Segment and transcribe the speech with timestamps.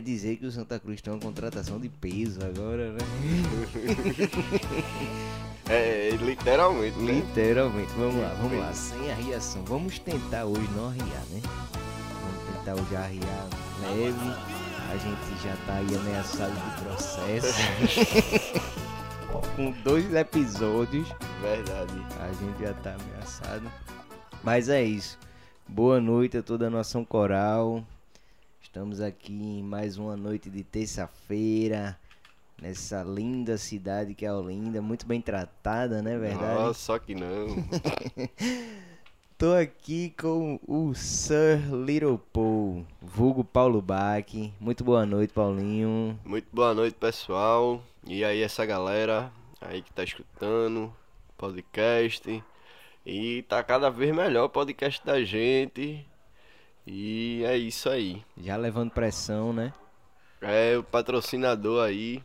[0.00, 3.00] Quer dizer que o Santa Cruz tem uma contratação de peso agora, né?
[5.68, 7.12] É, literalmente, né?
[7.12, 7.92] Literalmente.
[7.92, 8.72] Vamos lá, vamos lá.
[8.72, 9.62] Sem arriação.
[9.66, 11.42] Vamos tentar hoje não arriar, né?
[12.22, 13.46] Vamos tentar hoje arriar
[13.82, 14.30] leve.
[14.90, 17.60] A gente já tá aí ameaçado de processo.
[19.54, 21.10] Com dois episódios.
[21.42, 21.92] Verdade.
[22.18, 23.70] A gente já tá ameaçado.
[24.42, 25.18] Mas é isso.
[25.68, 27.84] Boa noite a toda a nação coral.
[28.70, 31.98] Estamos aqui em mais uma noite de terça-feira.
[32.62, 34.80] Nessa linda cidade que é Olinda.
[34.80, 36.16] Muito bem tratada, né?
[36.16, 36.54] Verdade?
[36.54, 37.48] Nossa, só que não.
[39.36, 44.24] Tô aqui com o Sir Little Paul, vulgo Paulo Bach.
[44.60, 46.16] Muito boa noite, Paulinho.
[46.24, 47.82] Muito boa noite, pessoal.
[48.06, 50.94] E aí, essa galera aí que tá escutando
[51.36, 52.40] podcast.
[53.04, 56.06] E tá cada vez melhor o podcast da gente.
[56.92, 58.20] E é isso aí.
[58.36, 59.72] Já levando pressão, né?
[60.42, 62.20] É o patrocinador aí.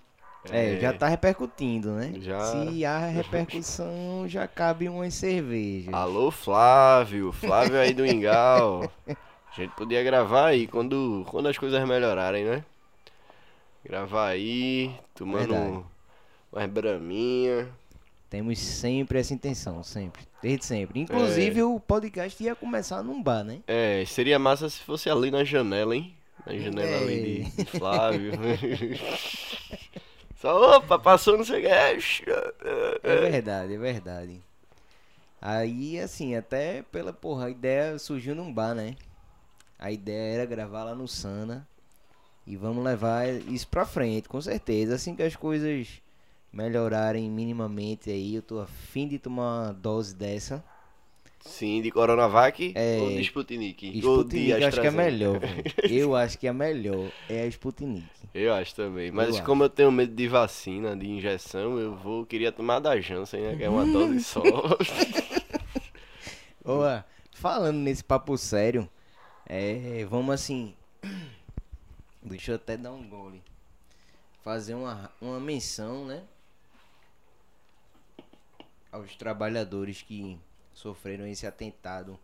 [0.49, 2.13] É, já tá repercutindo, né?
[2.19, 2.39] Já.
[2.39, 5.93] Se há repercussão, já cabe umas cervejas.
[5.93, 7.31] Alô, Flávio.
[7.31, 8.91] Flávio aí do Ingal.
[9.07, 12.65] A gente podia gravar aí quando, quando as coisas melhorarem, né?
[13.83, 15.83] Gravar aí, tomando Verdade.
[16.51, 17.69] umas braminha.
[18.31, 20.23] Temos sempre essa intenção, sempre.
[20.45, 20.99] Desde sempre.
[20.99, 23.61] Inclusive, o podcast ia começar num bar, né?
[23.65, 26.15] É, seria massa se fosse ali na janela, hein?
[26.45, 27.43] Na janela ali É.
[27.49, 28.31] de, de Flávio.
[30.39, 31.67] Só, opa, passou não sei o que.
[33.03, 34.39] É verdade, é verdade.
[35.41, 38.95] Aí, assim, até pela porra, a ideia surgiu num bar, né?
[39.79, 41.67] A ideia era gravar lá no Sana.
[42.45, 44.93] E vamos levar isso pra frente, com certeza.
[44.93, 45.87] Assim que as coisas
[46.55, 50.63] melhorarem minimamente aí, eu tô afim de tomar uma dose dessa.
[51.41, 52.97] Sim, de Coronavac É.
[53.01, 53.85] ou de Sputnik?
[53.99, 55.41] Sputnik eu acho que é melhor.
[55.87, 57.11] Eu acho que é melhor.
[57.29, 58.03] É a Sputnik.
[58.33, 59.11] Eu acho também.
[59.11, 62.99] Mas Eu como eu tenho medo de vacina, de injeção, eu vou queria tomar da
[62.99, 63.55] Janssen, né?
[63.57, 64.41] Que é uma dose só.
[66.65, 66.79] Ô,
[67.31, 68.89] falando nesse papo sério,
[69.45, 70.73] é, vamos assim.
[72.23, 73.39] Deixa eu até dar um gole.
[74.43, 76.23] Fazer uma, uma menção, né?
[78.95, 80.39] Aos trabalhadores que
[80.73, 82.17] sofreram esse atentado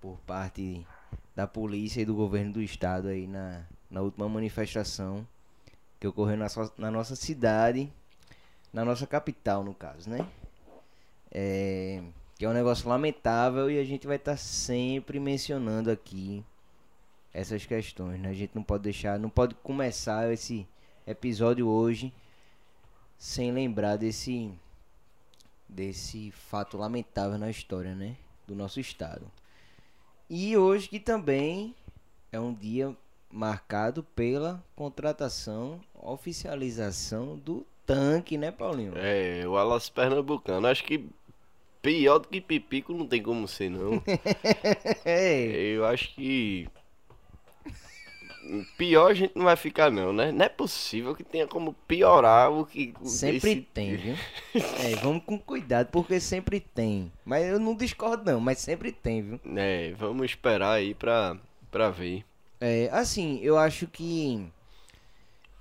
[0.00, 0.86] por parte
[1.34, 5.26] da polícia e do governo do estado aí na, na última manifestação
[5.98, 7.92] que ocorreu na, so- na nossa cidade,
[8.72, 10.24] na nossa capital, no caso, né?
[11.28, 12.00] É,
[12.38, 16.44] que é um negócio lamentável e a gente vai estar sempre mencionando aqui
[17.34, 18.28] essas questões, né?
[18.28, 20.64] A gente não pode deixar, não pode começar esse
[21.04, 22.14] episódio hoje
[23.18, 24.52] sem lembrar desse
[25.70, 28.16] desse fato lamentável na história, né,
[28.46, 29.30] do nosso estado.
[30.28, 31.74] E hoje que também
[32.30, 32.96] é um dia
[33.30, 38.92] marcado pela contratação, oficialização do tanque, né, Paulinho?
[38.96, 40.66] é, o Alas Pernambucano.
[40.66, 41.08] Acho que
[41.82, 44.02] pior do que Pipico não tem como ser, não.
[45.04, 46.68] Ei, Eu acho que.
[48.76, 50.32] Pior a gente não vai ficar, não, né?
[50.32, 52.92] Não é possível que tenha como piorar o que.
[53.00, 54.14] o- Sempre esse- tem, viu?
[54.82, 57.10] É, vamos com cuidado, porque sempre tem.
[57.24, 59.40] Mas eu não discordo não, mas sempre tem, viu?
[59.56, 61.36] É, vamos esperar aí pra,
[61.70, 62.24] pra ver.
[62.60, 64.46] É, assim, eu acho que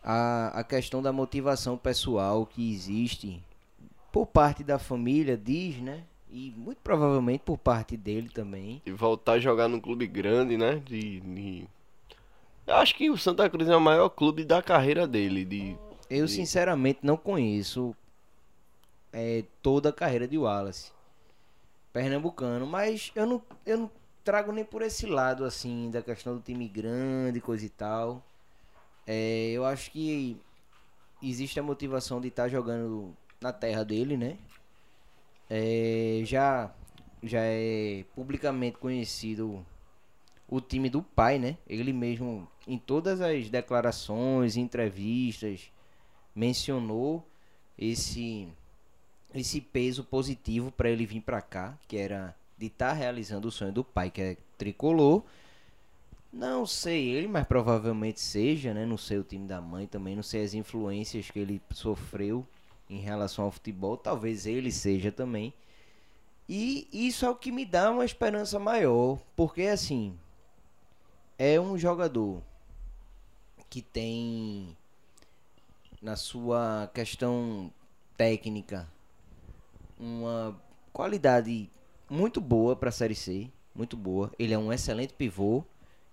[0.03, 3.41] a, a questão da motivação pessoal que existe
[4.11, 6.03] por parte da família diz, né?
[6.31, 8.81] E muito provavelmente por parte dele também.
[8.85, 10.81] E voltar a jogar num clube grande, né?
[10.85, 11.67] De, de-
[12.69, 15.43] Eu acho que o Santa Cruz é o maior clube da carreira dele.
[15.43, 15.75] De...
[16.07, 16.35] Eu Sim.
[16.35, 17.95] sinceramente não conheço
[19.11, 20.91] é, toda a carreira de Wallace
[21.91, 23.91] pernambucano, mas eu não, eu não
[24.23, 28.23] trago nem por esse lado assim da questão do time grande, coisa e tal.
[29.07, 30.39] É, eu acho que
[31.23, 34.37] existe a motivação de estar jogando na terra dele, né?
[35.49, 36.71] É, já
[37.23, 39.65] já é publicamente conhecido
[40.49, 41.57] o time do pai, né?
[41.67, 45.71] Ele mesmo, em todas as declarações, entrevistas,
[46.35, 47.25] mencionou
[47.77, 48.47] esse
[49.33, 53.71] esse peso positivo para ele vir para cá, que era de estar realizando o sonho
[53.71, 55.23] do pai, que é tricolor.
[56.33, 58.85] Não sei ele, mas provavelmente seja, né?
[58.87, 62.45] Não sei o time da mãe também, não sei as influências que ele sofreu
[62.89, 65.53] em relação ao futebol, talvez ele seja também.
[66.47, 70.17] E isso é o que me dá uma esperança maior, porque assim,
[71.39, 72.43] é um jogador
[73.69, 74.75] que tem
[76.01, 77.71] na sua questão
[78.17, 78.85] técnica
[79.97, 80.59] uma
[80.91, 81.69] qualidade
[82.09, 84.31] muito boa para a Série C, muito boa.
[84.37, 85.63] Ele é um excelente pivô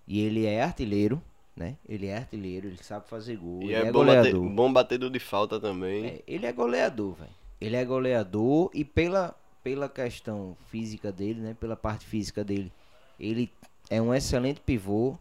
[0.07, 1.21] e ele é artilheiro,
[1.53, 1.75] né?
[1.87, 4.49] Ele é artilheiro, ele sabe fazer gol, E ele é, é, bom, bater, goleador.
[4.49, 6.05] bom batedor de falta também.
[6.05, 7.31] É, ele é goleador, velho.
[7.59, 11.57] Ele é goleador e pela, pela questão física dele, né?
[11.59, 12.71] Pela parte física dele,
[13.19, 13.51] ele
[13.89, 15.15] é um excelente pivô.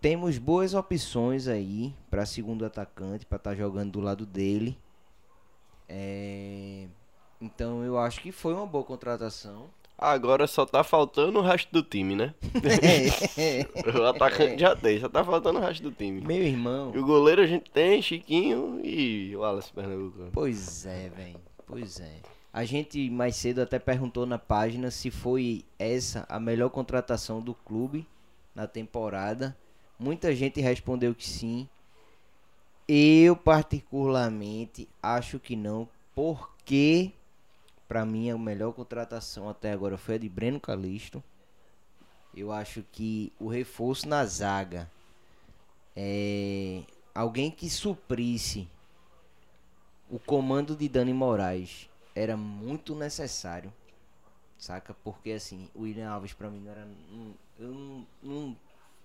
[0.00, 4.78] Temos boas opções aí para segundo atacante, para estar jogando do lado dele.
[5.88, 6.86] É,
[7.40, 9.66] Então eu acho que foi uma boa contratação.
[9.96, 12.32] Agora só tá faltando o resto do time, né?
[13.98, 16.20] O atacante já tem, só tá faltando o resto do time.
[16.20, 16.92] Meu irmão.
[16.94, 20.30] E o goleiro a gente tem, Chiquinho e o Wallace Pernambucano.
[20.32, 21.40] Pois é, velho.
[21.66, 22.20] Pois é.
[22.58, 27.54] A gente mais cedo até perguntou na página se foi essa a melhor contratação do
[27.54, 28.04] clube
[28.52, 29.56] na temporada.
[29.96, 31.68] Muita gente respondeu que sim.
[32.88, 37.12] Eu particularmente acho que não, porque
[37.86, 41.22] pra mim a melhor contratação até agora foi a de Breno Calisto.
[42.34, 44.90] Eu acho que o reforço na zaga
[45.94, 46.82] é
[47.14, 48.66] alguém que suprisse
[50.10, 51.88] o comando de Dani Moraes
[52.18, 53.72] era muito necessário.
[54.58, 54.94] Saca?
[55.04, 56.88] Porque assim, o William Alves pra mim não era.
[57.60, 58.56] eu não, não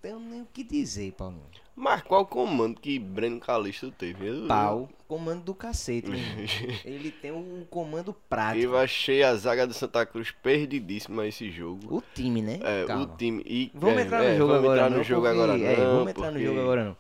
[0.01, 1.43] tenho nem o que dizer, Paulinho.
[1.75, 4.27] Mas qual comando que Breno Calixto teve?
[4.27, 6.09] Eu, Pau, comando do cacete.
[6.83, 8.65] Ele tem um comando prático.
[8.65, 11.97] Eu achei a zaga do Santa Cruz perdidíssima esse jogo.
[11.97, 12.59] O time, né?
[12.63, 13.05] É, Calma.
[13.05, 13.43] o time.
[13.45, 14.97] E, Vamos é, entrar no é, jogo vamos agora entrar não.
[14.97, 16.97] no jogo porque- agora é, vamos entrar no jogo agora não.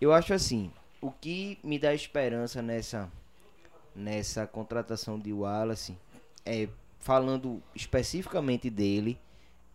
[0.00, 3.10] Eu acho assim, o que me dá esperança nessa
[3.98, 5.98] nessa contratação de Wallace
[6.46, 6.68] é
[7.00, 9.18] falando especificamente dele,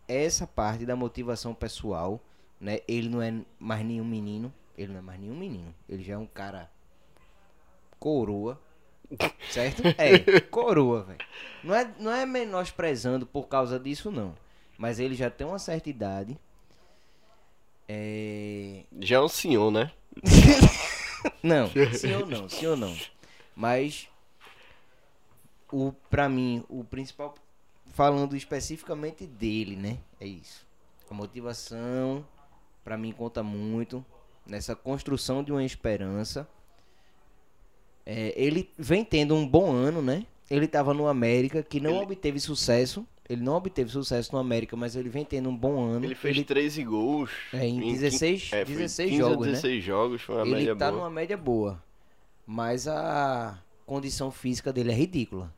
[0.08, 2.20] essa parte da motivação pessoal,
[2.60, 2.80] né?
[2.88, 6.18] Ele não é mais nenhum menino, ele não é mais nenhum menino, ele já é
[6.18, 6.70] um cara
[7.98, 8.60] coroa,
[9.50, 9.82] certo?
[9.98, 11.18] É, coroa, velho.
[11.62, 14.34] Não é, não é menosprezando por causa disso, não.
[14.78, 16.36] Mas ele já tem uma certa idade.
[17.86, 18.84] É...
[19.00, 19.92] Já é um senhor, né?
[21.42, 22.94] Não, senhor não, senhor não.
[23.56, 24.08] Mas
[25.76, 27.34] o para mim, o principal
[27.92, 29.98] falando especificamente dele, né?
[30.20, 30.64] É isso.
[31.10, 32.24] A motivação
[32.82, 34.04] pra mim conta muito
[34.46, 36.48] nessa construção de uma esperança.
[38.06, 40.26] É, ele vem tendo um bom ano, né?
[40.50, 43.06] Ele tava no América que não Ele- obteve sucesso.
[43.26, 46.04] Ele não obteve sucesso no América, mas ele vem tendo um bom ano.
[46.04, 47.30] Ele fez 13 gols.
[47.54, 49.52] É, em quin- 16 é, foi 16 15 a jogos, né?
[49.52, 51.00] 16 jogos, foi uma ele média tá boa.
[51.00, 51.82] numa média boa.
[52.46, 55.50] Mas a condição física dele é ridícula.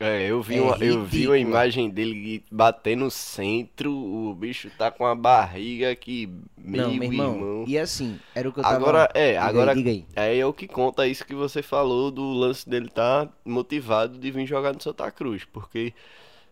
[0.00, 4.70] É, eu vi, É uma, eu vi uma imagem dele bater no centro, o bicho
[4.78, 7.34] tá com a barriga que meu, não, meu irmão.
[7.34, 7.64] irmão.
[7.66, 8.76] E assim, era o que eu tava...
[8.76, 10.06] Agora, é, Diga aí, agora diga aí.
[10.38, 14.46] é o que conta isso que você falou do lance dele tá motivado de vir
[14.46, 15.92] jogar no Santa Cruz, porque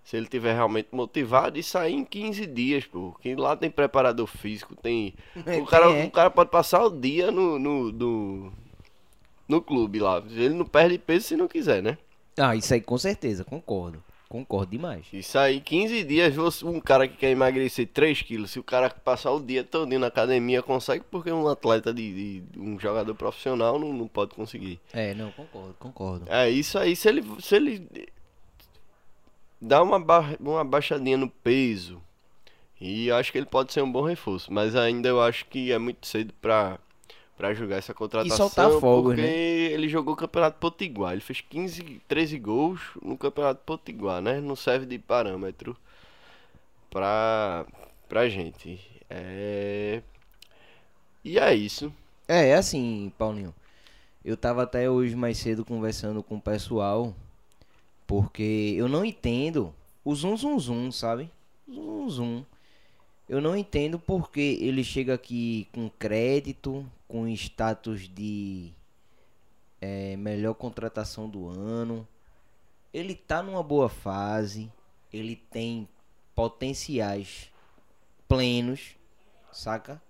[0.03, 4.27] se ele tiver realmente motivado, isso aí em 15 dias, pô, que lá tem preparador
[4.27, 5.15] físico, tem...
[5.47, 6.05] É, O cara, é.
[6.05, 8.53] o cara pode passar o dia no, no, no,
[9.49, 11.97] no clube lá, ele não perde peso se não quiser, né?
[12.39, 14.03] Ah, isso aí com certeza, concordo.
[14.29, 15.07] Concordo demais.
[15.13, 18.91] Isso aí, 15 dias, você- um cara que quer emagrecer 3 quilos, se o cara
[18.91, 23.79] passar o dia todo na academia consegue, porque um atleta de, de- um jogador profissional
[23.79, 24.81] não, não pode conseguir.
[24.93, 26.27] É, não, concordo, concordo.
[26.29, 27.89] É isso aí, se ele, se ele
[29.61, 32.03] dá uma, ba uma baixadinha no peso,
[32.81, 35.79] e acho que ele pode ser um bom reforço, mas ainda eu acho que é
[35.79, 36.79] muito cedo pra,
[37.37, 39.29] pra jogar essa contratação, soltar fogos, porque né?
[39.29, 44.41] ele jogou o Campeonato Potiguar, ele fez 15, 13 gols no Campeonato Potiguar, né?
[44.41, 45.77] Não serve de parâmetro
[46.91, 47.67] pra,
[48.09, 48.81] pra gente.
[49.11, 50.03] É...
[51.23, 51.93] E é isso.
[52.27, 53.55] É, é assim, Paulinho.
[54.25, 57.15] Eu tava até hoje mais cedo conversando com o pessoal,
[58.07, 59.73] porque eu não entendo
[60.05, 61.31] o zum zum zum, sabe?
[61.69, 62.45] Zum zum.
[63.29, 68.73] Eu não entendo porque ele chega aqui com crédito, com status de
[69.81, 72.07] é, melhor contratação do ano.
[72.93, 74.73] Ele tá numa boa fase,
[75.13, 75.89] ele tem
[76.35, 77.51] potenciais
[78.29, 78.97] plenos,
[79.53, 80.01] saca?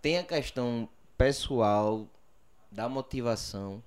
[0.00, 2.06] Tem a questão pessoal
[2.70, 3.82] da motivação,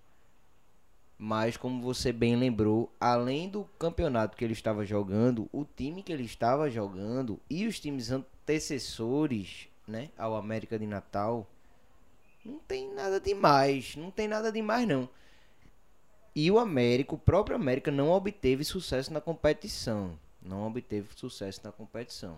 [1.17, 6.11] mas como você bem lembrou, além do campeonato que ele estava jogando, o time que
[6.11, 11.47] ele estava jogando e os times antecessores, né, ao América de Natal,
[12.45, 15.09] não tem nada demais, não tem nada demais não.
[16.35, 21.71] E o América, o próprio América não obteve sucesso na competição, não obteve sucesso na
[21.71, 22.37] competição.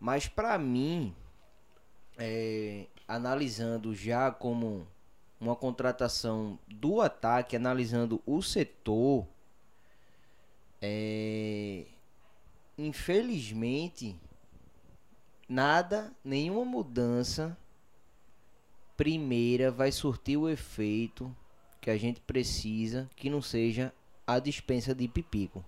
[0.00, 1.14] Mas pra mim,
[2.18, 4.86] é, analisando já como
[5.38, 9.26] uma contratação do ataque, analisando o setor,
[10.82, 11.84] é,
[12.76, 14.16] infelizmente
[15.48, 17.56] nada, nenhuma mudança
[19.00, 21.34] primeira vai surtir o efeito
[21.80, 23.94] que a gente precisa, que não seja
[24.26, 25.64] a dispensa de pipico.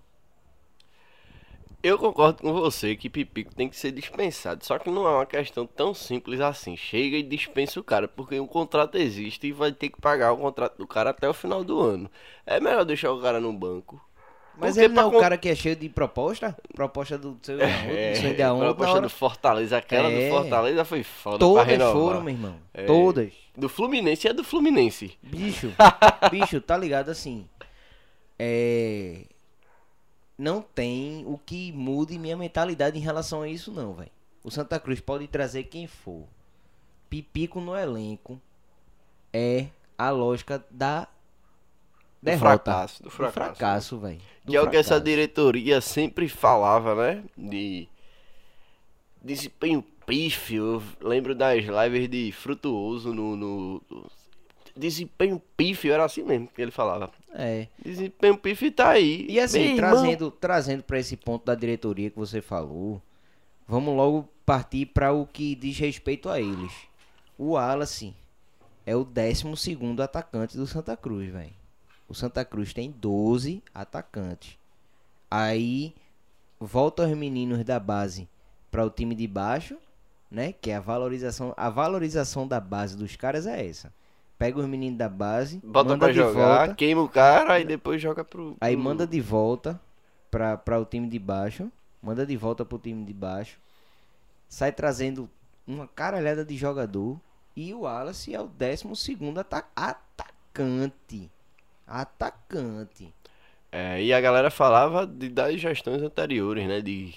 [1.81, 4.63] Eu concordo com você que Pipico tem que ser dispensado.
[4.63, 6.77] Só que não é uma questão tão simples assim.
[6.77, 10.37] Chega e dispensa o cara, porque o contrato existe e vai ter que pagar o
[10.37, 12.09] contrato do cara até o final do ano.
[12.45, 13.99] É melhor deixar o cara no banco.
[14.55, 16.55] Mas Porque ele não é o cara que é cheio de proposta?
[16.75, 20.29] Proposta do seu É, do seu da onde, proposta na hora- do Fortaleza, aquela É.
[20.29, 22.55] do Fortaleza foi foda Todas foram, meu irmão.
[22.73, 22.85] É.
[22.85, 23.33] Todas.
[23.57, 25.17] Do Fluminense é do Fluminense.
[25.23, 25.73] Bicho,
[26.31, 27.47] bicho, tá ligado assim?
[28.37, 29.23] É.
[30.37, 34.11] Não tem o que mude minha mentalidade em relação a isso, não, velho.
[34.43, 36.23] O Santa Cruz pode trazer quem for.
[37.09, 38.41] Pipico no elenco
[39.31, 39.67] é
[39.97, 41.07] a lógica da
[42.23, 42.71] Do derrota.
[42.71, 43.33] fracasso, do Do fracasso.
[43.35, 44.21] fracasso, velho.
[44.45, 45.05] Do Que é o que essa fracasso.
[45.05, 47.23] diretoria sempre falava, né?
[47.37, 47.87] De
[49.21, 50.81] desempenho pífio.
[50.99, 54.11] Eu lembro das lives de Frutuoso no, no- no-
[54.75, 57.11] Desempenho pífio, era assim mesmo que ele falava.
[57.31, 57.67] É.
[57.83, 59.23] Desempenho pífio tá aí.
[59.29, 62.99] E assim, irmão, trazendo, trazendo para esse ponto da diretoria que você falou,
[63.67, 66.71] vamos logo partir para o que diz respeito a eles.
[67.37, 68.15] O Wallace
[68.83, 71.53] é o 12 atacante do Santa Cruz, velho.
[72.13, 74.55] O Santa Cruz tem 12 atacantes.
[75.31, 75.95] Aí
[76.59, 78.29] volta os meninos da base
[78.69, 79.75] para o time de baixo,
[80.29, 80.53] né?
[80.53, 83.91] Que é a valorização, a valorização da base dos caras é essa.
[84.37, 87.65] Pega os meninos da base, Bota manda pra de jogar, volta, queima o cara e
[87.65, 88.55] depois joga pro.
[88.61, 89.81] Aí pro- manda de volta
[90.29, 91.71] pra, pra o time de baixo.
[91.99, 93.57] Manda de volta pro time de baixo.
[94.47, 95.27] Sai trazendo
[95.65, 97.19] uma caralhada de jogador.
[97.55, 101.31] E o Wallace é o 12 ata atacante.
[102.01, 103.13] Atacante.
[103.71, 106.81] É, e a galera falava de, das gestões anteriores, né?
[106.81, 107.13] De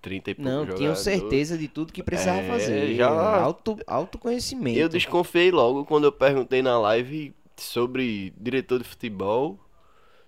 [0.00, 2.94] 30 e poucos Não, tinham certeza de tudo que precisava É, fazer.
[2.96, 4.78] já- Auto, autoconhecimento.
[4.78, 9.58] Eu desconfiei logo quando eu perguntei na live sobre diretor de futebol,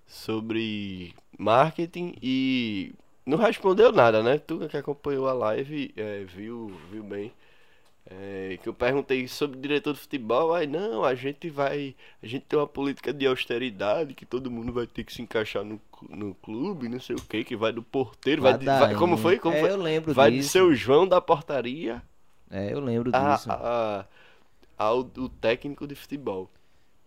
[0.07, 2.93] sobre marketing e
[3.27, 4.39] não respondeu nada, né?
[4.39, 7.33] Tu que acompanhou a live é, viu, viu bem.
[8.11, 12.47] É, que eu perguntei sobre diretor de futebol, aí não, a gente vai, a gente
[12.47, 16.35] tem uma política de austeridade que todo mundo vai ter que se encaixar no, no
[16.37, 19.39] clube, não sei o que, que vai do porteiro, vai, de- vai- como foi?
[19.39, 19.71] Como é, foi?
[19.71, 20.53] eu lembro Vai de disso.
[20.53, 22.03] seu João da portaria
[22.51, 23.51] É, eu lembro a, disso.
[23.51, 24.07] a-
[24.79, 26.51] ao o técnico de futebol.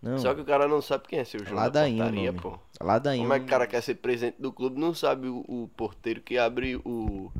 [0.02, 2.32] Não, Só que o cara não sabe quem é seu João da Ladainha o portaria,
[2.32, 2.58] pô.
[2.80, 3.22] ladainha.
[3.22, 6.20] Como é que o cara quer ser presidente do clube não sabe o, o porteiro
[6.20, 7.30] que abre o-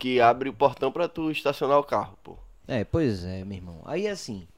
[0.00, 2.34] que abre o portão pra tu estacionar o carro, pô.
[2.66, 3.82] É, pois é, meu irmão.
[3.84, 4.48] Aí assim,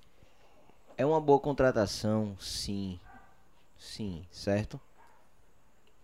[0.97, 2.99] é uma boa contratação, sim.
[3.77, 4.81] Sim, certo?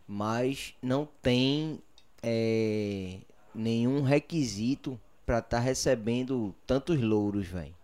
[0.08, 1.80] Mas não tem
[2.20, 3.18] é,
[3.54, 7.76] nenhum requisito pra estar recebendo tantos louros, velho.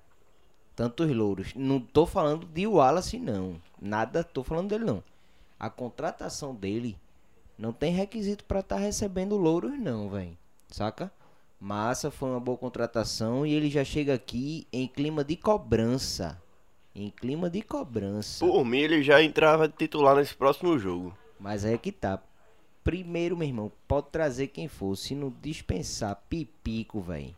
[0.74, 1.54] Tantos louros.
[1.54, 3.62] Não tô falando de Wallace, não.
[3.80, 5.04] Nada, tô falando dele, não.
[5.60, 6.98] A contratação dele
[7.56, 10.36] não tem requisito pra estar recebendo louros, não, velho.
[10.68, 11.12] Saca?
[11.64, 16.38] Massa, foi uma boa contratação e ele já chega aqui em clima de cobrança.
[16.94, 18.44] Em clima de cobrança.
[18.44, 21.16] Por mim, ele já entrava de titular nesse próximo jogo.
[21.40, 22.22] Mas aí é que tá.
[22.84, 24.94] Primeiro, meu irmão, pode trazer quem for.
[24.94, 27.34] Se não dispensar pipico, velho.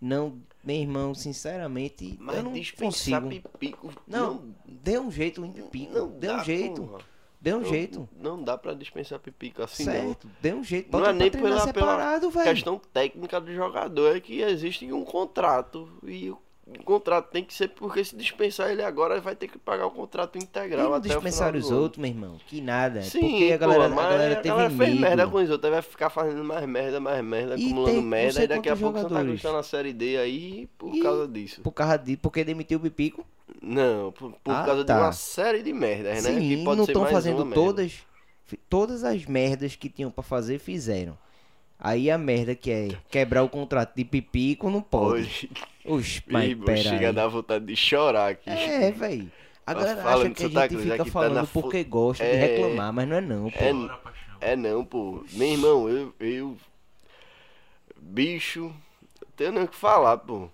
[0.00, 3.48] Não, meu irmão, sinceramente, Mas eu não dispensar consigo.
[3.50, 3.92] pipico.
[4.06, 5.92] Não, dê um jeito em pipico.
[5.92, 6.82] não dê um jeito.
[6.84, 7.17] porra.
[7.40, 8.08] Dê um Não- jeito.
[8.18, 9.92] Não dá pra dispensar pipico assim, não.
[9.92, 10.90] certo, dê um jeito.
[10.90, 12.50] Não é nem pela, pela separado, velho.
[12.50, 15.88] questão técnica do jogador, é que existe um contrato.
[16.04, 16.36] E o
[16.84, 20.36] contrato tem que ser porque se dispensar ele agora, vai ter que pagar o contrato
[20.36, 22.38] E integral não até dispensar os outros, meu irmão.
[22.46, 23.02] Que nada.
[23.02, 25.00] Sim, porque a galera, a galera teve galera fez medo.
[25.00, 28.08] merda com os outros, vai ficar fazendo mais merda, mais merda, E acumulando tem não
[28.08, 29.40] merda, e daqui a pouco jogadores.
[29.42, 31.60] tá na Série D aí por E- causa disso.
[31.62, 33.24] Por causa de, porque demitiu o Pipico.
[33.62, 34.94] Não, por, por Ah, causa tá.
[34.94, 36.30] de uma série de merdas, né?
[36.32, 37.60] Sim, que pode não estão fazendo uma merda.
[37.60, 37.92] todas.
[38.68, 41.16] Todas as merdas que tinham pra fazer, fizeram.
[41.78, 45.50] Aí a merda que é quebrar o contrato de Pipico não pode.
[45.84, 48.48] Oxe, mas pera chega a dar vontade de chorar aqui.
[48.50, 49.30] É, velho.
[49.66, 52.24] A Tá galera acha de que a gente Cruz, fica tá falando fu- porque gosta
[52.24, 52.34] de É.
[52.36, 53.58] reclamar, mas não é não, pô.
[54.40, 55.22] É, é não, pô.
[55.32, 56.56] Meu irmão, eu, eu.
[58.00, 58.62] Bicho,
[59.20, 60.48] não tenho nem o que falar, pô.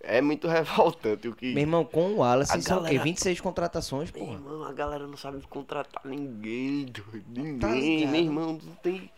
[0.00, 1.52] É muito revoltante o que.
[1.52, 2.86] Meu irmão, com o Wallace A são o quê?
[2.90, 4.34] galera- 26 contratações, Meu porra.
[4.38, 7.24] irmão, a galera não sabe contratar ninguém, doido.
[7.28, 9.10] Ninguém, Tá meu irmão, não tem.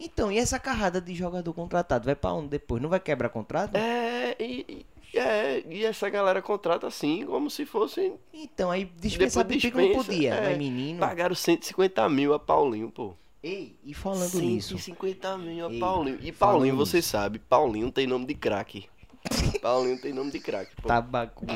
[0.00, 2.04] Então, e essa carrada de jogador contratado?
[2.04, 2.80] Vai pra onde depois?
[2.80, 3.74] Não vai quebrar contrato?
[3.76, 8.12] É, e, é, e essa galera contrata assim, como se fosse.
[8.32, 10.34] Então, aí dispensar Depois Pipico não dispensa, podia.
[10.34, 10.48] é.
[10.50, 11.00] Mas menino...
[11.00, 13.14] Pagaram 150 mil a Paulinho, pô.
[13.42, 14.78] Ei, e falando nisso...
[14.78, 16.18] 150 mil a Ei, Paulinho.
[16.22, 17.08] E Paulinho, você nisso.
[17.10, 18.88] sabe, Paulinho tem nome de craque.
[19.60, 20.88] Paulinho tem nome de craque, pô.
[20.88, 21.52] Tabacudo.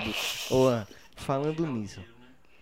[0.51, 0.69] Ô,
[1.17, 2.01] falando nisso.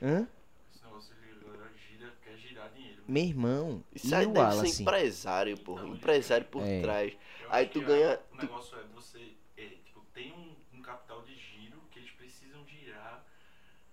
[0.02, 0.26] Hã?
[0.73, 3.02] Esse negócio de galera gira, quer girar dinheiro.
[3.09, 3.85] Meu irmão.
[3.95, 4.73] Isso e aí o deve Wallace?
[4.73, 5.78] ser empresário, pô.
[5.80, 6.80] Empresário por É.
[6.80, 7.12] trás.
[7.42, 8.21] Eu Aí acho tu que ganha.
[8.33, 9.33] O tu- negócio é você.
[9.57, 13.25] É, tipo, tem um, um capital de giro que eles precisam girar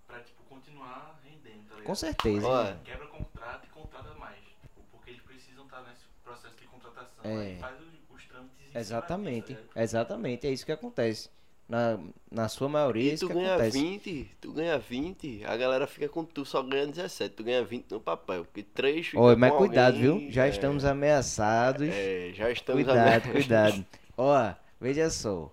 [0.06, 1.84] pra, tipo, continuar rendendo, tá ligado?
[1.86, 2.46] Com certeza.
[2.46, 4.38] Ó, Quebra contrato e contrata mais.
[4.62, 7.24] Tipo, porque eles precisam estar nesse processo de contratação.
[7.24, 7.36] É.
[7.54, 9.56] Aí faz os, os trâmites em cima disso, Exatamente.
[9.74, 10.46] Exatamente.
[10.46, 11.28] É isso que acontece.
[11.68, 11.98] Na,
[12.30, 13.78] na sua maioria, é E isso tu ganha acontece.
[13.78, 17.90] 20, tu ganha 20, a galera fica com tu só ganha 17, tu ganha 20
[17.90, 20.30] no papel, porque 3 fica Oi, mas cuidado, alguém, viu?
[20.32, 21.86] Já é, estamos ameaçados.
[21.86, 23.32] É, já estamos Cuidado, abertos.
[23.32, 23.86] cuidado.
[24.16, 25.52] Ó, veja só.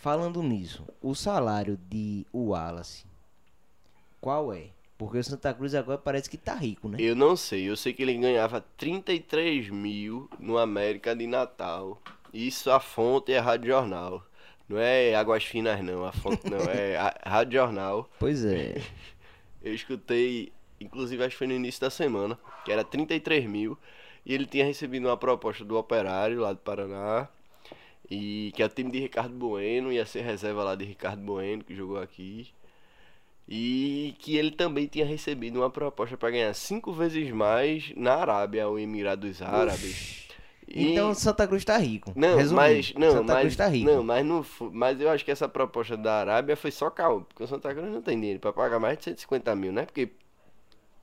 [0.00, 3.04] Falando nisso, o salário de Wallace,
[4.20, 4.70] qual é?
[4.98, 6.98] Porque o Santa Cruz agora parece que tá rico, né?
[7.00, 12.00] Eu não sei, eu sei que ele ganhava 33 mil no América de Natal.
[12.34, 14.26] Isso a fonte é Rádio Jornal.
[14.68, 18.10] Não é Águas Finas não, a fonte não, é a Rádio Jornal.
[18.18, 18.82] Pois é.
[19.62, 23.78] Eu escutei, inclusive acho que foi no início da semana, que era 33 mil.
[24.26, 27.28] E ele tinha recebido uma proposta do Operário lá do Paraná.
[28.10, 31.62] E que é o time de Ricardo Bueno, ia ser reserva lá de Ricardo Bueno,
[31.62, 32.52] que jogou aqui.
[33.48, 38.66] E que ele também tinha recebido uma proposta para ganhar cinco vezes mais na Arábia,
[38.66, 40.24] ou Emirados Árabes.
[40.66, 42.12] E- Então o Santa Cruz tá rico.
[42.16, 43.90] não, Resumindo, mas não, Santa mas Cruz tá rico.
[43.90, 47.42] não, mas não, mas eu acho que essa proposta da Arábia foi só caô, porque
[47.42, 49.84] o Santa Cruz não tem dinheiro para pagar mais de 150 mil, né?
[49.84, 50.10] Porque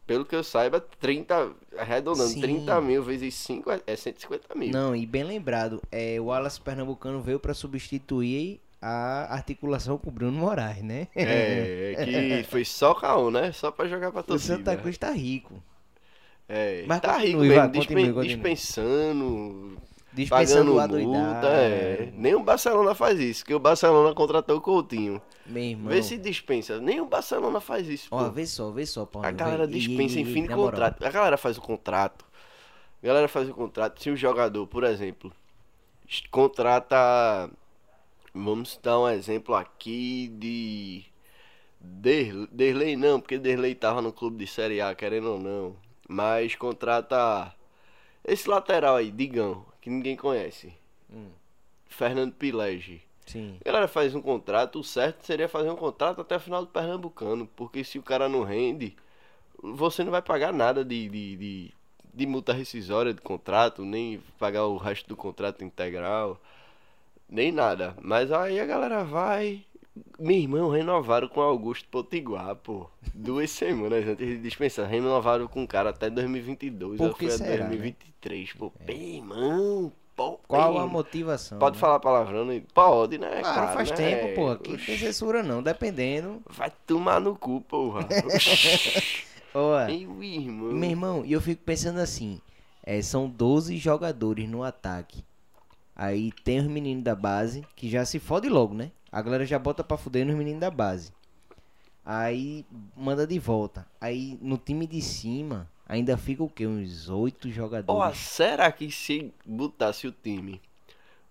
[0.05, 2.41] pelo que eu saiba, 30, arredondando, Sim.
[2.41, 4.71] 30 mil vezes 5 é, é 150 mil.
[4.71, 10.11] Não, e bem lembrado, é, o Wallace Pernambucano veio pra substituir a articulação com o
[10.11, 11.07] Bruno Moraes, né?
[11.15, 13.51] É, que foi só caô, né?
[13.51, 14.55] Só pra jogar pra o torcida.
[14.57, 15.61] Santa Cruz tá rico.
[16.53, 19.77] É, Mas tá rico mesmo, dispen- dispensando,
[20.11, 22.11] Dispensando pagando multa, é.
[22.13, 25.21] Nem o Barcelona faz isso, que o Barcelona contratou o Coutinho.
[25.45, 25.87] Meu irmão.
[25.89, 26.79] Vê se dispensa.
[26.81, 29.25] Nem o Barcelona faz isso, Ó, vê só, vê só, Paulo.
[29.25, 29.71] A galera vê.
[29.73, 30.65] Dispensa ei, em ei, fim de moral.
[30.71, 31.03] contrato.
[31.05, 32.25] A galera faz o contrato.
[33.01, 34.03] A galera faz o contrato.
[34.03, 35.31] Se o jogador, por exemplo,
[36.29, 37.49] contrata.
[38.33, 41.03] Vamos dar um exemplo aqui de.
[41.79, 45.75] Der- Derlei não, porque Derlei tava no clube de Série A, querendo ou não.
[46.11, 47.55] Mas contrata.
[48.25, 50.73] Esse lateral aí, Digão, que ninguém conhece.
[51.09, 51.29] Hum.
[51.87, 53.01] Fernando Pilege.
[53.25, 53.57] Sim.
[53.61, 56.67] A galera faz um contrato, o certo seria fazer um contrato até o final do
[56.67, 58.93] Pernambucano, porque se o cara não rende,
[59.63, 61.73] você não vai pagar nada de, de, de,
[62.13, 66.41] de multa rescisória de contrato, nem pagar o resto do contrato integral,
[67.29, 67.95] nem nada.
[68.01, 69.63] Mas aí a galera vai.
[70.17, 72.89] Meu irmão, renovaram com Augusto Potiguar, pô.
[73.13, 74.87] Duas semanas antes de dispensar.
[74.87, 76.97] Renovaram com o cara até 2022.
[76.97, 77.65] Por que será, né?
[77.65, 78.71] a 2023, pô.
[78.87, 80.39] Meu irmão, pô.
[80.47, 81.59] Qual meu a motivação?
[81.59, 81.81] Pode né?
[81.81, 82.63] falar palavrão, né?
[82.73, 83.41] Pode, né?
[83.41, 83.95] Claro, faz né?
[83.97, 84.51] tempo, pô.
[84.51, 86.41] Aqui Oxi, tem censura não, dependendo.
[86.49, 88.07] Vai tomar no cu, porra.
[89.53, 90.71] Ó, Meu irmão.
[90.71, 92.39] meu irmão, e eu fico pensando assim,
[92.83, 95.25] é, são 12 jogadores no ataque.
[95.93, 98.91] Aí tem os meninos da base, que já se fode logo, né?
[99.11, 101.11] A galera já bota pra fuder nos meninos da base.
[102.05, 103.85] Aí manda de volta.
[103.99, 106.65] Aí no time de cima, ainda fica o quê?
[106.65, 108.17] Uns 8 Ó, jogadores.
[108.17, 110.61] será que se botasse o time,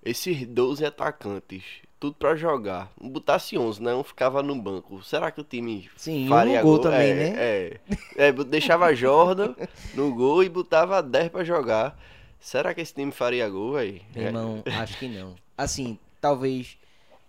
[0.05, 1.65] esses 12 atacantes,
[1.99, 3.95] tudo pra jogar, não botasse 11, né?
[3.95, 5.03] Um ficava no banco.
[5.03, 6.79] Será que o time Sim, um faria no gol gol?
[6.79, 7.35] também, é, né?
[7.37, 7.81] É,
[8.17, 9.55] é, deixava Jordan
[9.95, 11.99] no gol e botava 10 pra jogar.
[12.39, 14.01] Será que esse time faria gol, velho?
[14.15, 15.35] Meu irmão, acho que não.
[15.59, 16.79] Assim, talvez,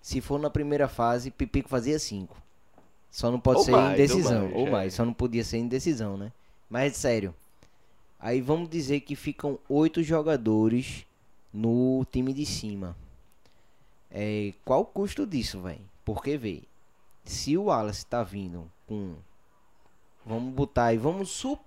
[0.02, 2.36] se for na primeira fase, Pipico fazia 5.
[3.10, 4.44] Só não pode Ou ser mais, indecisão.
[4.46, 4.72] ou mais, Ou é.
[4.72, 6.32] mais, só não podia ser indecisão, né?
[6.70, 7.36] Mas sério.
[8.20, 11.06] Aí vamos dizer que ficam oito jogadores
[11.54, 12.96] no time de cima.
[14.10, 15.82] É, qual o custo disso, velho?
[16.06, 16.64] Porque, vê,
[17.24, 19.16] se o Wallace tá vindo com.
[20.26, 21.66] Vamos botar aí, vamos supor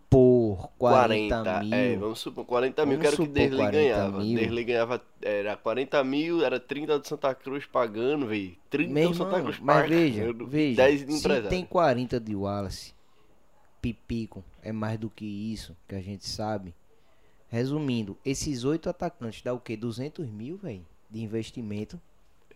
[0.57, 1.75] 40, 40, mil.
[1.75, 4.19] é, vamos supor 40 mil, que era o que 40 ganhava.
[4.21, 4.39] mil.
[4.39, 8.57] Derlei ganhava, era 40 mil, era 30 do Santa Cruz pagando, velho.
[8.71, 9.89] 30 Meu do Santa Cruz mas pagando.
[9.89, 11.49] veja, veja, 10 de se empresário.
[11.49, 12.95] tem 40 de Wallace,
[13.81, 16.75] Pipico é mais do que isso, que a gente sabe.
[17.49, 19.77] Resumindo, esses oito atacantes dá o quê?
[19.77, 22.01] 200 mil, velho, de investimento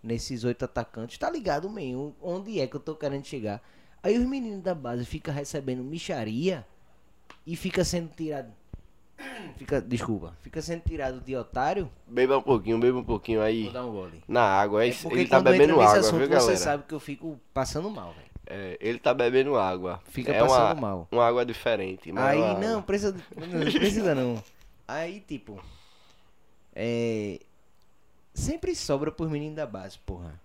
[0.02, 1.18] nesses oito atacantes.
[1.18, 2.14] Tá ligado, meio?
[2.20, 3.62] Onde é que eu tô querendo chegar?
[4.02, 6.66] Aí os meninos da base ficam recebendo micharia
[7.52, 8.52] e fica sendo tirado...
[9.56, 11.90] Fica, desculpa, fica sendo tirado de otário.
[12.06, 13.64] Beba um pouquinho, beba um pouquinho aí.
[13.64, 14.22] Vou dar um gole.
[14.28, 16.56] Na água, É ele tá bebendo água, assunto, viu, você galera?
[16.56, 18.28] sabe que eu fico passando mal, velho.
[18.46, 20.00] É, ele tá bebendo água.
[20.04, 21.08] Fica é passando uma, mal.
[21.10, 22.12] uma água diferente.
[22.12, 22.82] mas Aí é uma não, água.
[22.82, 24.42] precisa, não precisa não.
[24.86, 25.60] Aí tipo,
[26.74, 27.40] é
[28.32, 30.40] sempre sobra pros meninos da base, porra.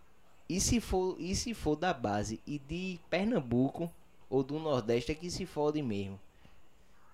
[0.50, 3.92] E se for, e se for da base e de Pernambuco
[4.30, 6.20] ou do Nordeste é que se fode mesmo.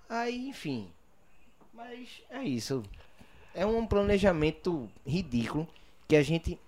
[0.09, 0.89] Aí, enfim.
[1.71, 2.81] Mas é isso.
[3.53, 5.67] É um planejamento ridículo
[6.07, 6.59] que a gente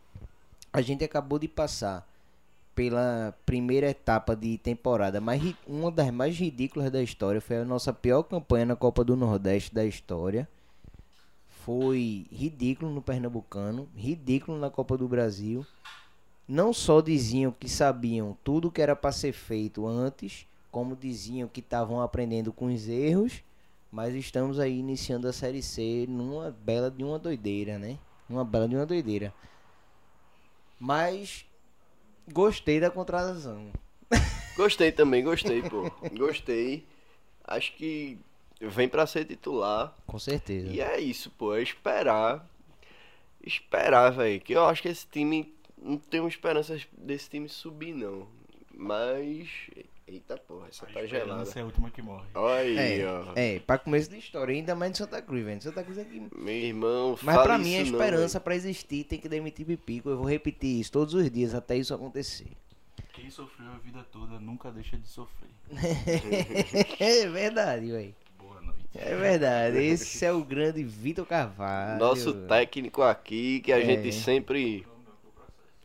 [0.71, 2.07] a gente acabou de passar
[2.73, 7.91] pela primeira etapa de temporada, mas uma das mais ridículas da história foi a nossa
[7.91, 10.47] pior campanha na Copa do Nordeste da história.
[11.65, 15.65] Foi ridículo no Pernambucano, ridículo na Copa do Brasil.
[16.47, 21.59] Não só diziam que sabiam tudo que era para ser feito antes, como diziam que
[21.59, 23.43] estavam aprendendo com os erros,
[23.91, 27.99] mas estamos aí iniciando a Série C numa bela de uma doideira, né?
[28.29, 29.33] Uma bela de uma doideira.
[30.79, 31.45] Mas
[32.31, 33.71] gostei da contratação.
[34.55, 35.89] Gostei também, gostei, pô.
[36.13, 36.85] Gostei.
[37.45, 38.17] Acho que
[38.59, 39.95] vem pra ser titular.
[40.05, 40.67] Com certeza.
[40.67, 41.55] E é isso, pô.
[41.55, 42.45] É esperar.
[43.43, 44.41] Esperar, velho.
[44.41, 45.53] Que eu acho que esse time.
[45.81, 48.27] Não tenho esperança desse time subir, não.
[48.73, 49.49] Mas.
[50.07, 51.51] Eita porra, essa A tá esperança gelada.
[51.55, 52.25] é a última que morre.
[52.33, 53.31] Olha aí, É, ó.
[53.35, 55.61] é, pra começo da história, ainda mais de Santa Cruz, velho.
[55.61, 56.27] Santa Cruz aqui.
[56.35, 59.65] Meu irmão, Mas fala pra mim a isso não, esperança pra existir tem que demitir
[59.65, 60.09] Pipico.
[60.09, 62.47] Eu vou repetir isso todos os dias até isso acontecer.
[63.13, 65.49] Quem sofreu a vida toda nunca deixa de sofrer.
[66.99, 68.15] é verdade, velho.
[68.37, 68.79] Boa noite.
[68.95, 69.77] É verdade.
[69.77, 71.99] Esse é o grande Vitor Carvalho.
[71.99, 73.85] Nosso técnico aqui, que a É.
[73.85, 74.85] gente sempre.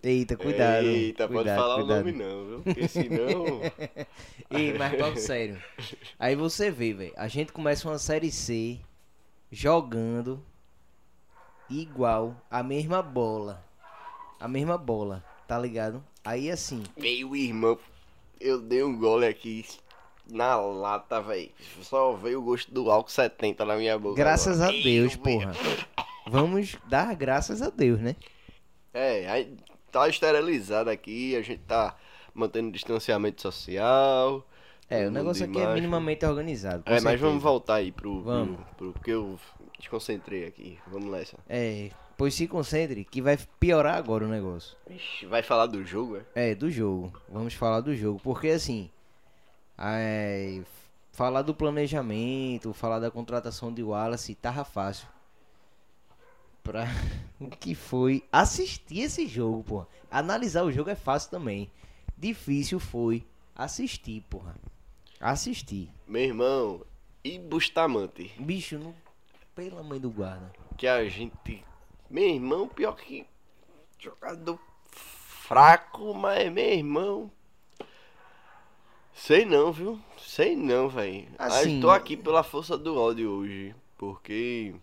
[0.07, 0.87] Eita, cuidado.
[0.87, 1.99] Eita, pode cuidado, falar cuidado.
[1.99, 2.63] o nome não, viu?
[2.63, 3.61] Porque senão.
[4.51, 5.61] Ei, mas papo sério.
[6.17, 7.13] Aí você vê, velho.
[7.17, 8.79] A gente começa uma série C
[9.51, 10.41] jogando
[11.69, 13.65] igual a mesma bola.
[14.39, 16.05] A mesma bola, tá ligado?
[16.25, 17.77] Aí assim, Meu irmão,
[18.41, 19.65] eu dei um gole aqui
[20.31, 21.51] na lata, velho.
[21.83, 24.15] Só veio o gosto do álcool 70 na minha boca.
[24.15, 24.83] graças a agora.
[24.85, 25.53] Deus, Meu porra.
[26.29, 28.15] Vamos dar graças a Deus, né?
[28.95, 29.57] É, aí
[30.01, 31.95] tá esterilizado aqui, a gente tá
[32.35, 34.47] mantendo distanciamento social.
[34.89, 35.75] É, o negócio aqui é máscara.
[35.75, 36.83] minimamente organizado.
[36.87, 37.27] É, mas certeza.
[37.27, 38.57] vamos voltar aí pro, Vamos.
[38.57, 39.39] pro, pro- Porque eu
[39.79, 40.79] desconcentrei aqui.
[40.87, 41.37] Vamos nessa.
[41.49, 44.77] É, pois se concentre que vai piorar agora o negócio.
[44.89, 46.51] Ixi, vai falar do jogo, é?
[46.51, 47.13] É, do jogo.
[47.29, 48.21] Vamos falar do jogo.
[48.23, 48.89] Porque assim.
[49.79, 50.61] é,
[51.13, 55.09] falar do planejamento, falar da contratação de Wallace tava fácil.
[56.67, 56.85] Pra
[57.41, 59.89] o que foi assistir esse jogo, porra.
[60.11, 61.71] Analisar o jogo é fácil também.
[62.19, 63.25] Difícil foi
[63.55, 64.55] assistir, porra.
[65.21, 65.89] Assistir.
[66.07, 66.83] Meu irmão,
[67.25, 68.33] e Bustamante?
[68.39, 68.95] Bicho, não.
[69.55, 70.53] Pela mãe do guarda.
[70.77, 71.65] Que a gente.
[72.11, 73.25] Meu irmão, pior que.
[73.99, 74.59] Jogador
[74.91, 77.31] fraco, mas meu irmão.
[79.15, 79.99] Sei não, viu?
[80.19, 81.27] Sei não, velho.
[81.39, 83.75] Assim- Tô aqui pela força do ódio hoje.
[83.97, 84.75] Porque.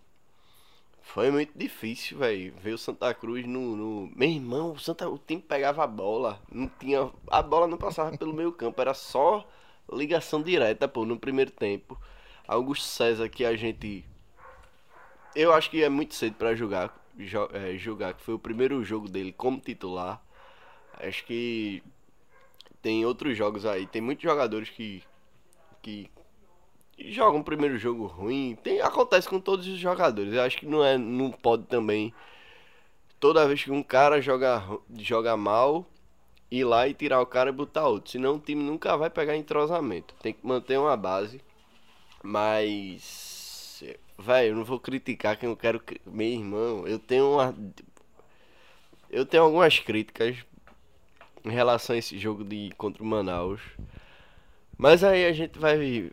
[1.03, 2.53] Foi muito difícil, velho.
[2.61, 4.11] Ver o Santa Cruz no, no.
[4.15, 5.07] Meu irmão, o, Santa...
[5.09, 6.41] o time pegava a bola.
[6.51, 7.11] Não tinha.
[7.29, 8.81] A bola não passava pelo meio campo.
[8.81, 9.47] Era só
[9.91, 11.99] ligação direta, pô, no primeiro tempo.
[12.47, 14.03] Augusto César, que a gente.
[15.35, 18.83] Eu acho que é muito cedo pra jogar, jo- é, jogar, que foi o primeiro
[18.83, 20.21] jogo dele como titular.
[20.99, 21.83] Acho que
[22.81, 25.03] tem outros jogos aí, tem muitos jogadores que
[25.81, 26.09] que
[26.97, 28.57] jogam o primeiro jogo ruim.
[28.63, 30.33] Tem acontece com todos os jogadores.
[30.33, 32.13] Eu acho que não é não pode também
[33.19, 34.63] toda vez que um cara joga
[34.97, 35.85] joga mal
[36.53, 39.35] ir lá e tirar o cara e botar outro, senão o time nunca vai pegar
[39.35, 40.13] entrosamento.
[40.21, 41.41] Tem que manter uma base.
[42.23, 43.83] Mas.
[44.17, 45.81] Velho, eu não vou criticar quem eu quero.
[46.05, 47.55] Meu irmão, eu tenho uma.
[49.09, 50.37] Eu tenho algumas críticas
[51.43, 53.61] em relação a esse jogo de contra o Manaus.
[54.77, 56.11] Mas aí a gente vai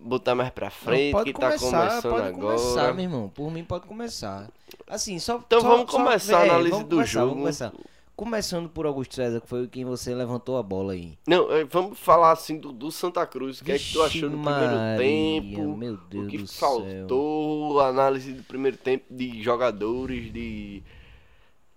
[0.00, 2.56] botar mais pra frente, Não, pode que tá começar, começando pode agora.
[2.58, 3.28] começar, meu irmão.
[3.28, 4.48] Por mim pode começar.
[4.88, 7.26] Assim, só Então só- vamos só- começar a é, análise vamos do começar, jogo.
[7.28, 7.72] vamos começar.
[8.14, 11.18] Começando por Augusto César, que foi quem você levantou a bola aí.
[11.28, 13.60] Não, eh, vamos falar assim do, do Santa Cruz.
[13.60, 15.76] O que é que tu achou do Maria, primeiro tempo?
[15.76, 20.82] Meu Deus o que faltou, análise do primeiro tempo de jogadores, de.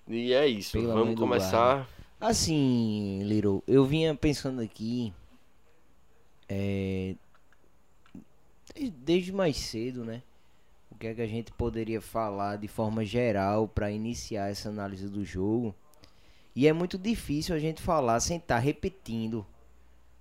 [0.08, 0.78] E é isso.
[0.78, 1.86] Mãe vamos começar.
[2.22, 5.12] Assim, Little, eu vinha pensando aqui.
[6.48, 7.16] É,
[8.74, 10.22] desde mais cedo, né?
[10.92, 15.08] O que é que a gente poderia falar de forma geral para iniciar essa análise
[15.08, 15.74] do jogo?
[16.56, 19.46] E é muito difícil a gente falar sem estar repetindo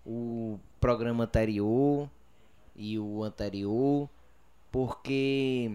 [0.04, 2.08] o programa anterior
[2.76, 4.08] e o anterior,
[4.70, 5.72] porque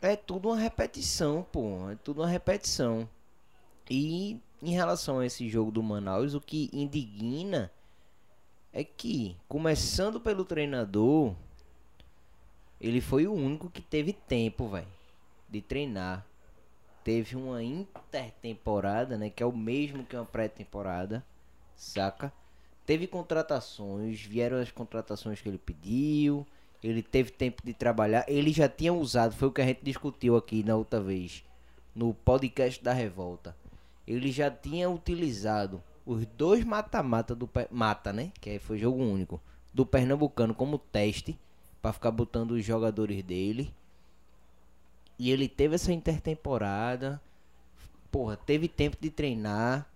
[0.00, 3.08] é tudo uma repetição, pô, é tudo uma repetição.
[3.90, 7.70] E em relação a esse jogo do Manaus, o que indigna
[8.72, 11.34] é que, começando pelo treinador,
[12.86, 14.86] ele foi o único que teve tempo, velho,
[15.48, 16.26] de treinar.
[17.02, 19.30] teve uma intertemporada, né?
[19.30, 21.24] Que é o mesmo que uma pré-temporada,
[21.74, 22.30] saca?
[22.84, 26.46] Teve contratações, vieram as contratações que ele pediu,
[26.82, 30.36] ele teve tempo de trabalhar, ele já tinha usado, foi o que a gente discutiu
[30.36, 31.42] aqui na outra vez,
[31.94, 33.56] no podcast da Revolta.
[34.06, 38.30] Ele já tinha utilizado os dois mata-mata do mata, né?
[38.42, 39.40] Que aí foi jogo único
[39.72, 41.38] do Pernambucano como teste
[41.84, 43.70] pra ficar botando os jogadores dele.
[45.18, 47.20] E ele teve essa intertemporada.
[48.10, 49.86] Porra, teve tempo de treinar.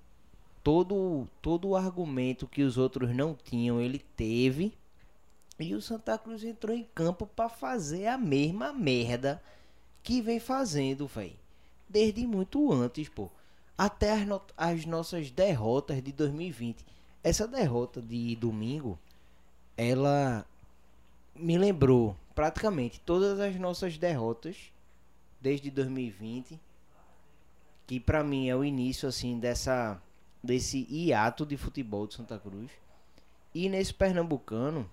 [0.63, 4.75] Todo todo o argumento que os outros não tinham, ele teve.
[5.59, 9.43] E o Santa Cruz entrou em campo pra fazer a mesma merda
[10.03, 11.37] que vem fazendo, velho.
[11.89, 13.31] Desde muito antes, pô.
[13.79, 16.85] Até as, as nossas derrotas de 2020.
[17.25, 18.99] Essa derrota de domingo,
[19.75, 20.45] ela
[21.39, 24.73] me lembrou praticamente todas as nossas derrotas
[25.41, 26.61] desde 2020,
[27.87, 30.01] que pra mim é o início assim dessa
[30.43, 32.71] desse hiato de futebol de Santa Cruz.
[33.55, 34.89] E nesse pernambucano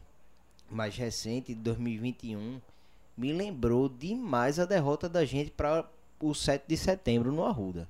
[0.70, 2.60] mais recente, de 2021,
[3.16, 5.88] me lembrou demais a derrota da gente para
[6.20, 7.88] o 7 de setembro no Arruda.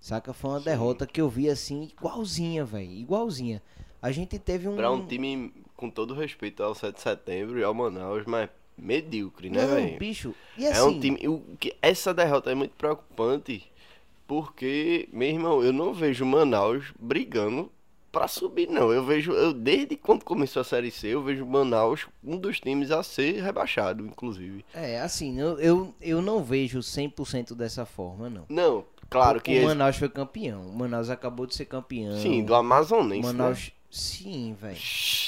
[0.00, 0.32] Saca?
[0.32, 0.64] Foi uma Sim.
[0.66, 2.92] derrota que eu vi assim, igualzinha, velho.
[2.92, 3.62] Igualzinha.
[4.00, 4.76] A gente teve um.
[4.76, 9.48] Pra um time, com todo respeito ao 7 de setembro e ao Manaus, mas medíocre,
[9.50, 9.98] né, velho?
[9.98, 10.34] bicho.
[10.56, 11.28] E É assim, um time.
[11.28, 13.70] O, que, essa derrota é muito preocupante.
[14.26, 17.70] Porque, meu irmão, eu não vejo o Manaus brigando
[18.10, 18.92] pra subir, não.
[18.92, 19.30] Eu vejo.
[19.32, 23.02] Eu, desde quando começou a Série C, eu vejo o Manaus um dos times a
[23.04, 24.64] ser rebaixado, inclusive.
[24.74, 28.44] É, assim, eu, eu, eu não vejo 100% dessa forma, não.
[28.48, 29.52] Não, claro que.
[29.52, 30.62] O esse- Manaus foi campeão.
[30.62, 32.18] O Manaus acabou de ser campeão.
[32.18, 33.28] sim, do Amazonense.
[33.28, 33.54] O né?
[33.96, 34.76] Sim, velho.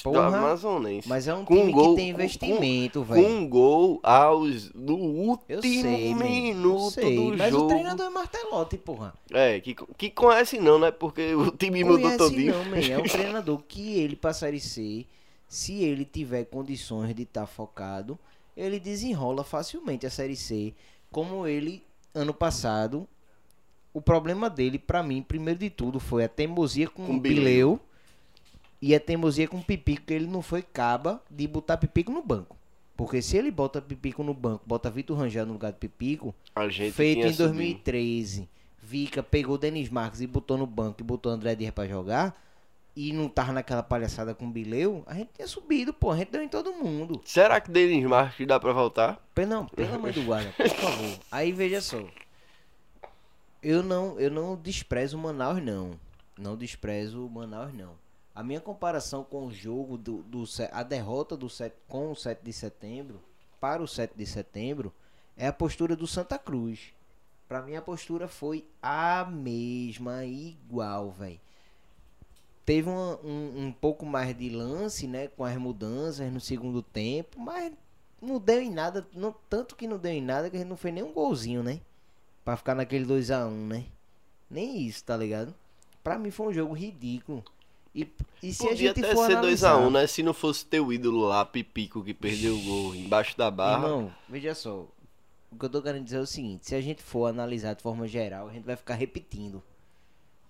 [0.05, 1.09] Do Amazonense.
[1.09, 3.27] Mas é um Com time gol- que tem com- investimento, Com velho.
[3.27, 4.71] um gol aos.
[4.75, 7.65] No último Eu sei, minuto Eu sei, do mas jogo.
[7.65, 9.15] o treinador é Martelotti, porra.
[9.33, 10.91] É, que, que conhece não, né?
[10.91, 12.53] Porque o time mudou todinho.
[12.53, 12.77] não, man.
[12.79, 15.07] É um treinador que ele Série C,
[15.49, 18.19] se ele tiver condições de estar focado,
[18.55, 20.75] ele desenrola facilmente a Série C.
[21.11, 21.83] Como ele,
[22.15, 23.09] ano passado,
[23.95, 27.43] o problema dele, pra mim, primeiro de tudo, foi a teimosia com, Com o Bileu.
[27.45, 27.81] Bileu
[28.81, 32.23] e a teimosia com o Pipico, que ele não foi caba de botar Pipico no
[32.23, 32.57] banco.
[32.97, 36.35] Porque se ele bota Pipico no banco, bota Vitor Rangel no lugar de Pipico,
[36.93, 37.45] feito em subido.
[37.45, 38.49] 2013,
[38.83, 41.87] Vica pegou o Denis Marques e botou no banco e botou o André Dias pra
[41.87, 42.37] jogar,
[42.97, 46.33] e não tava naquela palhaçada com o Bileu, a gente tinha subido, pô, a gente
[46.33, 47.21] deu em todo mundo.
[47.25, 49.25] Será que Denis Marques dá pra voltar?
[49.47, 51.19] Não, pelo amor do guarda, por favor.
[51.31, 52.03] Aí veja só.
[53.63, 55.93] Eu não, eu não desprezo o Manaus, não.
[56.37, 57.93] Não desprezo o Manaus, não.
[58.39, 62.41] A minha comparação com o jogo do, do a derrota do set, com o 7
[62.45, 63.21] de setembro
[63.61, 64.95] para o 7 de setembro
[65.37, 66.93] é a postura do Santa Cruz.
[67.49, 71.41] Pra mim a postura foi a mesma, igual, velho.
[72.65, 77.41] Teve uma- um, um pouco mais de lance, né, com as mudanças no segundo tempo,
[77.41, 77.73] mas
[78.23, 80.77] não deu em nada, não, tanto que não deu em nada que a gente não
[80.77, 81.81] fez nem um golzinho, né?
[82.45, 83.87] Pra ficar naquele 2x1, né?
[84.49, 85.53] Nem isso, tá ligado?
[86.05, 87.43] Pra mim foi um jogo ridículo.
[87.95, 88.07] E,
[88.43, 90.07] e se a Podia gente até for ser analisar, 2x1, né?
[90.07, 93.85] Se não fosse teu ídolo lá, Pipico, que perdeu o gol embaixo da barra.
[93.85, 94.87] Irmão, veja só.
[95.51, 97.83] O que eu tô querendo dizer é o seguinte: se a gente for analisar de
[97.83, 99.63] forma geral, a gente vai ficar repetindo.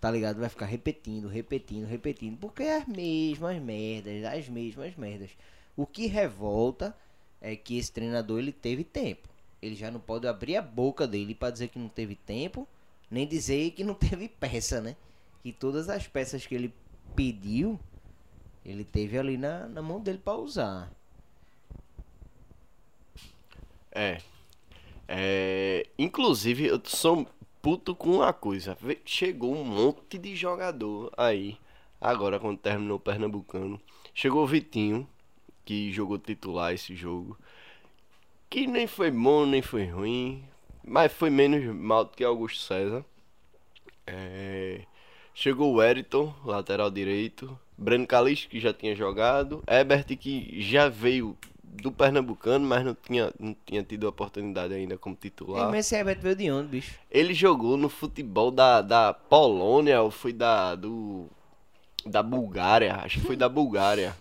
[0.00, 0.38] Tá ligado?
[0.38, 2.36] Vai ficar repetindo, repetindo, repetindo.
[2.38, 5.30] Porque é as mesmas merdas, as mesmas merdas.
[5.76, 6.96] O que revolta
[7.40, 9.28] é que esse treinador ele teve tempo.
[9.60, 12.66] Ele já não pode abrir a boca dele pra dizer que não teve tempo,
[13.10, 14.96] nem dizer que não teve peça, né?
[15.42, 16.72] Que todas as peças que ele
[17.18, 17.80] pediu,
[18.64, 20.88] ele teve ali na, na mão dele pra usar.
[23.90, 24.18] É.
[25.08, 25.84] É.
[25.98, 27.26] Inclusive, eu sou
[27.60, 28.78] puto com uma coisa.
[29.04, 31.58] Chegou um monte de jogador aí.
[32.00, 33.80] Agora, quando terminou o Pernambucano.
[34.14, 35.08] Chegou o Vitinho,
[35.64, 37.36] que jogou titular esse jogo.
[38.48, 40.44] Que nem foi bom, nem foi ruim.
[40.84, 43.04] Mas foi menos mal do que Augusto César.
[44.06, 44.82] É,
[45.40, 47.56] Chegou o Wellington, lateral direito.
[47.76, 49.62] Breno Calixto, que já tinha jogado.
[49.68, 54.98] Ebert, que já veio do Pernambucano, mas não tinha, não tinha tido a oportunidade ainda
[54.98, 55.70] como Ei, titular.
[55.70, 56.98] mas esse Herbert veio de onde, bicho?
[57.08, 61.28] Ele jogou no futebol da, da Polônia, ou foi da, do,
[62.04, 64.16] da Bulgária, acho que foi da Bulgária.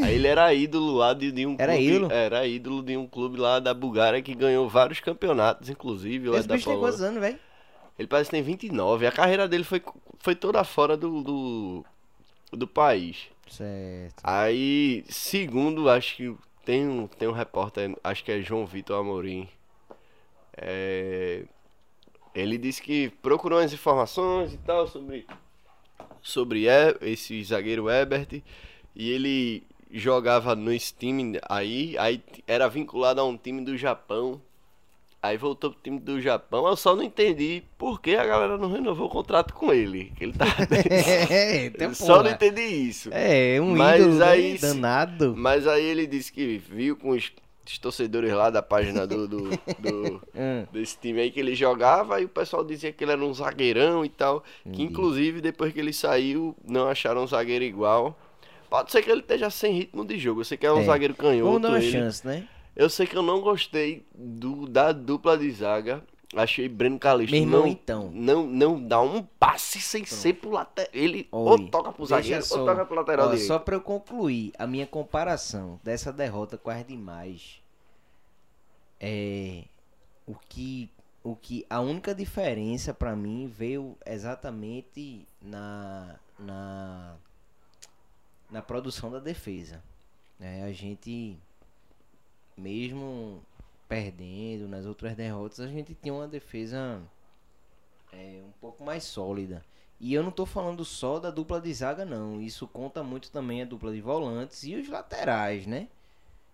[0.00, 2.12] Aí ele era ídolo lá de, de um Era clube, ídolo?
[2.12, 6.46] Era ídolo de um clube lá da Bulgária que ganhou vários campeonatos, inclusive, lá Esse
[6.46, 6.92] da bicho tem Polônia.
[6.96, 7.49] quantos anos, velho?
[8.00, 9.06] Ele parece que tem 29.
[9.06, 9.82] A carreira dele foi,
[10.20, 11.84] foi toda fora do, do,
[12.50, 13.28] do país.
[13.46, 14.22] Certo.
[14.24, 16.34] Aí, segundo, acho que
[16.64, 19.46] tem um, tem um repórter, acho que é João Vitor Amorim.
[20.56, 21.44] É,
[22.34, 25.26] Ele disse que procurou as informações e tal sobre,
[26.22, 26.64] sobre
[27.02, 28.42] esse zagueiro Ebert.
[28.96, 34.40] E ele jogava no time aí, aí era vinculado a um time do Japão.
[35.22, 36.66] Aí voltou pro time do Japão.
[36.66, 40.12] Eu só não entendi por que a galera não renovou o contrato com ele.
[40.18, 40.46] Ele tá.
[41.30, 43.10] É, então, só não entendi isso.
[43.12, 45.34] É, um Mas ídolo né, aí- danado.
[45.36, 47.30] Mas aí ele disse que viu com os,
[47.66, 50.64] os torcedores lá da página do, do, do- Hum.
[50.72, 54.02] desse time aí que ele jogava, e o pessoal dizia que ele era um zagueirão
[54.02, 54.40] e tal.
[54.62, 54.82] Que Entendi.
[54.84, 58.18] inclusive depois que ele saiu, não acharam um zagueiro igual.
[58.70, 60.40] Pode ser que ele esteja sem ritmo de jogo.
[60.40, 60.84] Eu sei que é um É.
[60.84, 61.58] zagueiro Vamos canhoto.
[61.58, 61.90] dar uma ele.
[61.90, 62.48] chance, né?
[62.80, 66.02] Eu sei que eu não gostei do, da dupla de zaga.
[66.34, 68.10] Achei Breno Calixto Meu irmão, não, então.
[68.10, 70.90] não, não dá um passe sem ser pro lateral.
[70.94, 73.46] Ele ou Oi, toca pro zagueiro só- ou toca pro lateral Ó, direito.
[73.48, 77.60] Só pra eu concluir a minha comparação dessa derrota com as demais.
[78.98, 79.64] É.
[80.26, 80.88] O que.
[81.22, 81.66] O que.
[81.68, 86.16] A única diferença pra mim veio exatamente na.
[86.38, 87.14] Na.
[88.50, 89.82] Na produção da defesa.
[90.40, 91.36] É, a gente.
[92.60, 93.42] Mesmo
[93.88, 97.00] perdendo nas outras derrotas, a gente tinha uma defesa
[98.12, 99.64] é, um pouco mais sólida.
[99.98, 102.40] E eu não tô falando só da dupla de zaga, não.
[102.40, 105.88] Isso conta muito também a dupla de volantes e os laterais, né?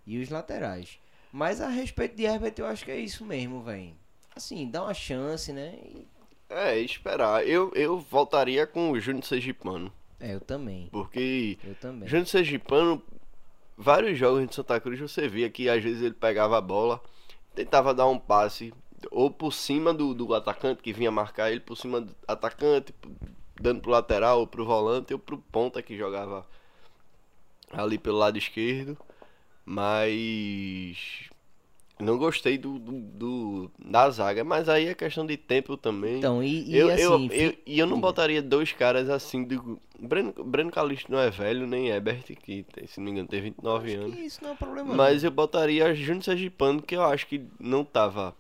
[0.07, 0.99] E os laterais.
[1.33, 3.92] Mas a respeito de Herbert, eu acho que é isso mesmo, velho.
[4.35, 5.75] Assim, dá uma chance, né?
[5.85, 6.07] E-
[6.49, 7.47] É, esperar.
[7.47, 9.92] Eu, eu voltaria com o Júnior Sergipano.
[10.19, 10.88] É, eu também.
[10.90, 12.09] Porque Eu também.
[12.09, 13.03] Júnior Sergipano,
[13.76, 17.00] vários jogos de Santa Cruz você via que às vezes ele pegava a bola,
[17.54, 18.72] tentava dar um passe,
[19.10, 22.94] ou por cima do, do atacante que vinha marcar ele, por cima do atacante,
[23.60, 26.46] dando pro lateral, ou pro volante, ou pro ponta que jogava
[27.70, 28.96] ali pelo lado esquerdo.
[29.64, 31.30] Mas
[31.98, 36.18] não gostei do, do, do- da zaga, mas aí é questão de tempo também.
[36.18, 38.06] Então, e, e eu, assim, eu, fi- eu- e eu não diga.
[38.09, 39.80] botaria dois caras assim do.
[39.98, 43.94] Breno, Breno Calixto não é velho, nem Ebert, que se não me engano tem 29
[43.94, 44.18] acho anos.
[44.18, 44.94] isso não é um problema.
[44.94, 48.37] Mas eu botaria Júnior Sergipano, que eu acho que não tava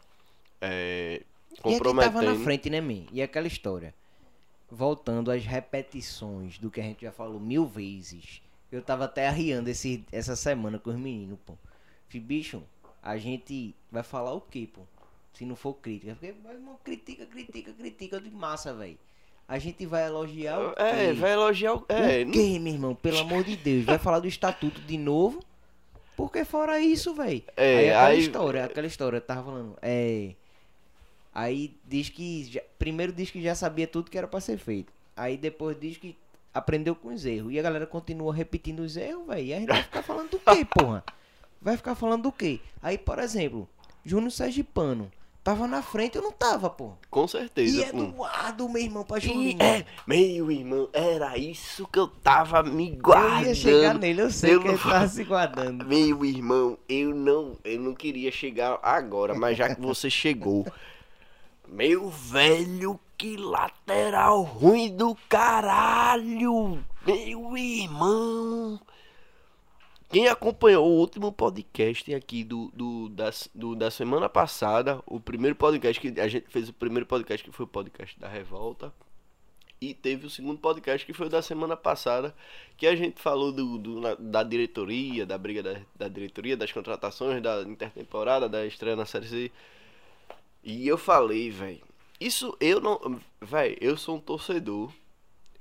[0.60, 1.22] é,
[1.64, 1.72] não.
[1.72, 2.44] E é que tava na comprometendo.
[2.44, 3.04] frente, né, man?
[3.12, 3.94] E aquela história.
[4.70, 8.42] Voltando às repetições do que a gente já falou mil vezes.
[8.70, 11.54] Eu tava até arriando esse, essa semana com os meninos, pô.
[12.08, 12.62] Fui, bicho,
[13.02, 14.82] a gente vai falar o quê, pô?
[15.34, 16.12] Se não for crítica.
[16.18, 18.98] Porque, irmão, critica, critica, critica de massa, velho.
[19.48, 20.82] A gente vai elogiar o quê?
[20.82, 21.84] É, vai elogiar o.
[21.88, 22.94] É, o quê, meu irmão?
[22.94, 23.84] Pelo amor de Deus.
[23.84, 25.40] Vai falar do estatuto de novo?
[26.16, 27.42] Porque fora isso, velho.
[27.56, 29.76] É, aí aquela aí- história, aquela história, eu tava falando.
[29.82, 30.34] É.
[31.34, 32.44] Aí diz que.
[32.44, 34.92] já- primeiro diz que já sabia tudo que era pra ser feito.
[35.14, 36.16] Aí depois diz que
[36.52, 37.52] aprendeu com os erros.
[37.52, 39.46] E a galera continua repetindo os erros, velho.
[39.46, 41.04] E a gente vai ficar falando do quê, porra?
[41.66, 42.60] Vai ficar falando do quê?
[42.80, 43.68] Aí, por exemplo,
[44.04, 45.10] Júnior Sergipano.
[45.42, 46.92] Tava na frente, eu não tava, pô.
[47.10, 47.76] com certeza.
[47.76, 48.02] E é pô.
[48.04, 49.60] Eduardo, meu irmão, pra Juninho.
[49.60, 53.46] é, meu irmão, era isso que eu tava me Eu guardando.
[53.46, 55.84] ia chegar nele, eu sei Eu que ele não- tava se guardando.
[55.84, 60.64] Meu irmão, eu não, eu não queria chegar agora, mas já que você chegou.
[61.68, 66.78] Meu velho, que lateral ruim do caralho!
[67.04, 68.80] Meu irmão!
[70.08, 75.56] Quem acompanhou o último podcast aqui do, do, da, do- da semana passada, o primeiro
[75.56, 78.92] podcast que a gente fez, o primeiro podcast que foi o podcast da Revolta,
[79.80, 82.34] e teve o segundo podcast que foi o da semana passada,
[82.76, 87.42] que a gente falou do, do- da diretoria, da briga da, da diretoria, das contratações,
[87.42, 89.52] da intertemporada, da estreia na Série C.
[90.62, 91.82] E eu falei, velho,
[92.20, 93.20] isso eu não.
[93.40, 94.90] Velho, eu sou um torcedor.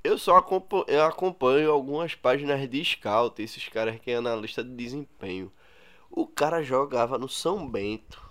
[0.06, 4.70] Eu só acompanho, eu acompanho algumas páginas de scout, esses caras que é analista de
[4.70, 5.50] desempenho.
[6.08, 8.22] O cara jogava no São Bento.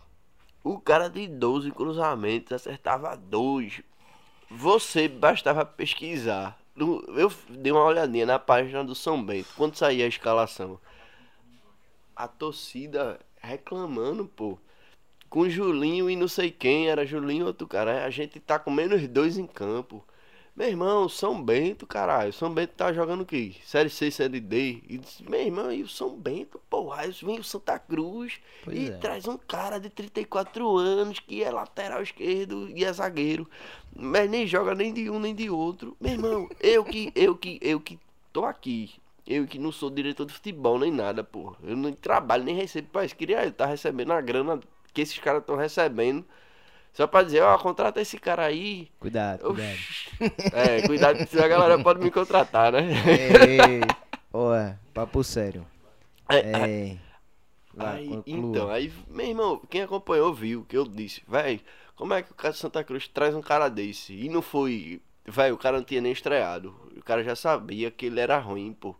[0.63, 3.81] O cara de 12 cruzamentos acertava dois.
[4.49, 6.57] Você bastava pesquisar.
[6.77, 10.79] Eu dei uma olhadinha na página do São Bento, quando saía a escalação.
[12.15, 14.57] A torcida reclamando, pô.
[15.29, 18.05] Com Julinho e não sei quem, era Julinho outro cara.
[18.05, 20.01] A gente tá com menos dois em campo.
[20.55, 22.31] Meu irmão, São Bento, caralho.
[22.31, 23.55] São Bento tá jogando o quê?
[23.65, 24.81] Série C, Série D.
[24.87, 28.77] E disse, meu irmão, e o São Bento, porra, aí vem o Santa Cruz Pois
[28.77, 28.91] e é.
[28.97, 33.49] traz um cara de 34 anos que é lateral esquerdo e é zagueiro.
[33.93, 35.95] Mas nem joga nem de um nem de outro.
[35.99, 37.99] Meu irmão, eu que, eu que, eu que
[38.31, 38.95] tô aqui.
[39.27, 41.57] Eu que não sou diretor de futebol nem nada, porra.
[41.63, 43.15] Eu não trabalho nem recebo pra isso.
[43.15, 44.59] Queria ele tá recebendo a grana
[44.93, 46.25] que esses caras estão recebendo.
[46.95, 48.89] Só pra dizer, ó, contrata esse cara aí.
[48.99, 49.77] Cuidado, cuidado.
[50.53, 52.83] É, cuidado, senão a galera pode me contratar, né?
[53.05, 53.81] Ei,
[54.31, 55.67] Olha, papo sério.
[56.29, 56.97] É, É.
[57.77, 61.59] Aí, então, aí, meu irmão, quem acompanhou viu que eu disse, véi,
[61.97, 64.13] Como é que o cara de Santa Cruz traz um cara desse?
[64.13, 65.01] E não foi.
[65.25, 66.73] Velho, o cara não tinha nem estreado.
[66.95, 68.95] O cara já sabia que ele era ruim, pô.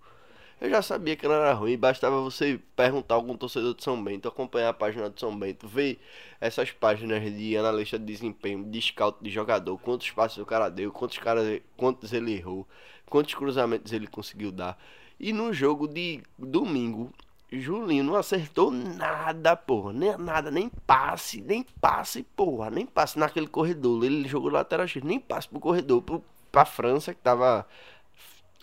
[0.60, 4.02] Eu já sabia que ele era ruim, bastava você perguntar a algum torcedor de São
[4.02, 6.00] Bento, acompanhar a página de São Bento, ver
[6.40, 10.92] essas páginas de analista de desempenho, de scout de jogador, quantos passos o cara deu,
[10.92, 12.66] quantos, caras, quantos ele errou,
[13.10, 14.78] quantos cruzamentos ele conseguiu dar.
[15.20, 17.12] E no jogo de domingo,
[17.52, 19.94] Julinho não acertou nada, porra.
[19.94, 22.70] Nem nada, nem passe, nem passe, porra.
[22.70, 24.04] Nem passe naquele corredor.
[24.04, 27.68] Ele jogou lateral X, nem passe pro corredor, pro, pra França, que tava.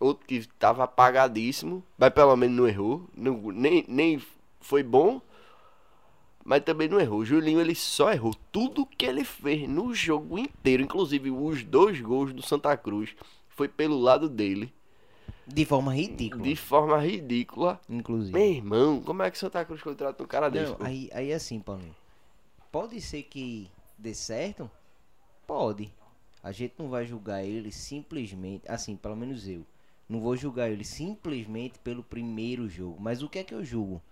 [0.02, 1.82] Outro que tava apagadíssimo.
[1.96, 3.08] Mas pelo menos não errou.
[3.14, 4.22] Não, nem, nem
[4.60, 5.20] foi bom.
[6.44, 7.20] Mas também não errou.
[7.20, 10.82] O Julinho ele só errou tudo que ele fez no jogo inteiro.
[10.82, 13.14] Inclusive os dois gols do Santa Cruz.
[13.48, 14.72] Foi pelo lado dele.
[15.46, 16.42] De forma ridícula.
[16.42, 17.80] De forma ridícula.
[17.88, 18.32] Inclusive.
[18.32, 20.70] Meu irmão, como é que Santa Cruz contrata um cara desse?
[20.70, 20.84] Não, pô?
[20.84, 21.94] aí, aí assim, Paulinho.
[22.70, 24.70] Pode ser que dê certo?
[25.46, 25.92] Pode.
[26.42, 29.64] A gente não vai julgar ele simplesmente, assim, pelo menos eu.
[30.12, 32.98] Não vou julgar ele simplesmente pelo primeiro jogo.
[33.00, 34.02] Mas o que é que eu julgo?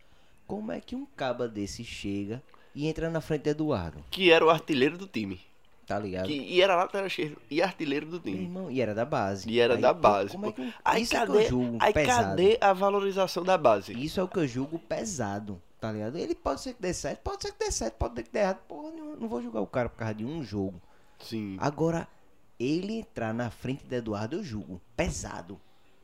[0.46, 2.42] Como é que um caba desse chega
[2.74, 4.02] e entra na frente de Eduardo?
[4.10, 5.38] Que era o artilheiro do time.
[5.86, 6.26] Tá ligado?
[6.26, 8.44] Que, e era lateral esquerdo e artilheiro do Meu time.
[8.44, 9.46] irmão, e era da base.
[9.50, 10.30] E era Aí, da base.
[10.32, 10.72] Como é que.
[10.82, 12.22] Aí, Isso é que cadê, eu julgo aí pesado.
[12.28, 13.92] cadê a valorização da base?
[13.92, 16.16] Isso é o que eu julgo pesado, tá ligado?
[16.16, 18.38] Ele pode ser que dê certo, pode ser que dê certo, pode ser que dê
[18.38, 18.60] errado.
[18.66, 20.80] Porra, não, não vou julgar o cara por causa de um jogo.
[21.18, 21.58] Sim.
[21.60, 22.08] Agora,
[22.58, 24.80] ele entrar na frente do Eduardo, eu julgo.
[24.96, 25.60] Pesado.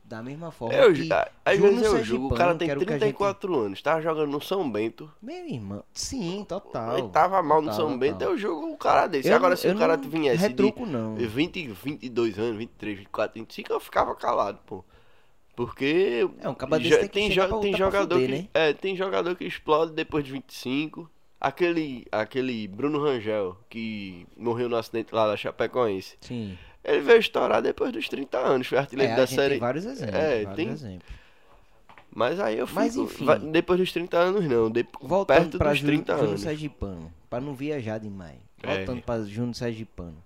[0.09, 1.09] Da mesma forma Eu, que
[1.44, 4.00] às vezes eu julgo, o cara tem que era o que a 34 anos, tava
[4.00, 6.96] jogando no São Bento, Meu irmão, sim, total.
[6.96, 8.30] ele tava mal no total, São Bento, total.
[8.30, 9.28] eu julgo um cara desse.
[9.28, 11.16] Eu Agora não- se o cara não viesse retruco, não.
[11.16, 14.84] de 20, 22 anos, 23, 24, 25, eu ficava calado, pô.
[15.54, 18.48] Porque É, um caba desse tem jo- tem jogador fuder, que né?
[18.54, 21.11] é, tem jogador que explode depois de 25.
[21.40, 26.16] Aquele aquele Bruno Rangel que morreu no acidente lá da Chapecoense.
[26.20, 26.57] Sim.
[26.87, 29.51] Ele veio estourar depois dos 30 anos, foi artilheiro É, a da gente série.
[29.55, 30.14] tem vários exemplos.
[30.14, 31.16] É, vários tem- exemplos.
[32.14, 33.51] Mas aí eu fico, Mas, enfim.
[33.51, 36.41] depois dos 30 anos não, de, Voltando perto pra dos Júnior 30 Júnior anos.
[36.41, 38.39] Sergipano, pra não viajar demais.
[38.62, 38.76] É.
[38.76, 40.16] Voltando pra Júnior Sergipano.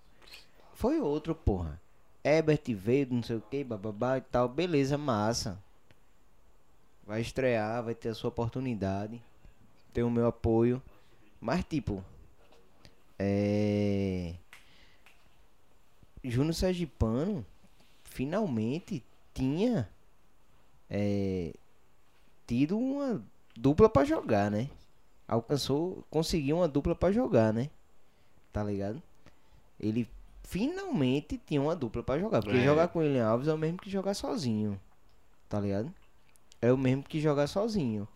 [0.74, 1.80] Foi outro, porra.
[2.22, 4.46] Ebert veio, não sei o que, bababá e tal.
[4.48, 5.58] Beleza, massa.
[7.06, 9.20] Vai estrear, vai ter a sua oportunidade.
[9.92, 10.80] Tem o meu apoio.
[11.40, 12.04] Mas, tipo.
[13.18, 14.34] É.
[16.22, 17.44] Júnior Sergipano
[18.04, 19.02] finalmente
[19.32, 19.88] tinha
[20.88, 21.54] é,
[22.46, 23.22] tido uma
[23.56, 24.68] dupla pra jogar, né?
[25.26, 27.70] Alcançou, conseguiu uma dupla pra jogar, né?
[28.52, 29.00] Tá ligado?
[29.78, 30.08] Ele
[30.42, 32.64] finalmente tinha uma dupla pra jogar, porque É.
[32.64, 34.78] jogar com o William Alves é o mesmo que jogar sozinho.
[35.48, 35.92] Tá ligado?
[36.60, 38.06] É o mesmo que jogar sozinho.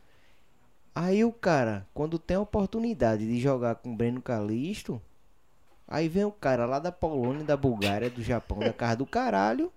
[0.94, 5.00] Aí o cara, quando tem a oportunidade de jogar com o Breno Calisto,
[5.88, 9.72] aí vem o cara lá da Polônia, da Bulgária, do Japão, da casa do caralho,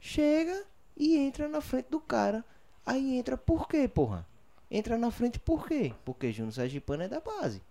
[0.00, 0.64] chega
[0.96, 2.44] e entra na frente do cara.
[2.86, 4.26] Aí entra por quê, porra?
[4.70, 5.92] Entra na frente por quê?
[6.04, 7.62] Porque Júnior Sergipano é da base.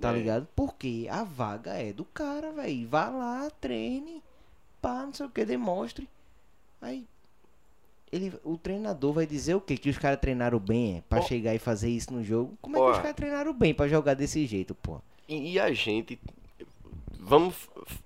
[0.00, 0.12] Tá É.
[0.14, 0.46] ligado?
[0.54, 2.88] Porque a vaga é do cara, velho.
[2.88, 4.22] Vá lá, treine,
[4.80, 6.08] pá, não sei o que, demonstre.
[6.80, 7.06] Aí
[8.10, 9.76] ele, o treinador vai dizer o quê?
[9.76, 11.02] Que os caras treinaram bem, é?
[11.08, 11.22] Pra Ó.
[11.22, 12.56] chegar e fazer isso no jogo.
[12.62, 15.00] Como é que os caras treinaram bem pra jogar desse jeito, pô?
[15.28, 16.18] E, e a gente.
[17.20, 17.54] Vamos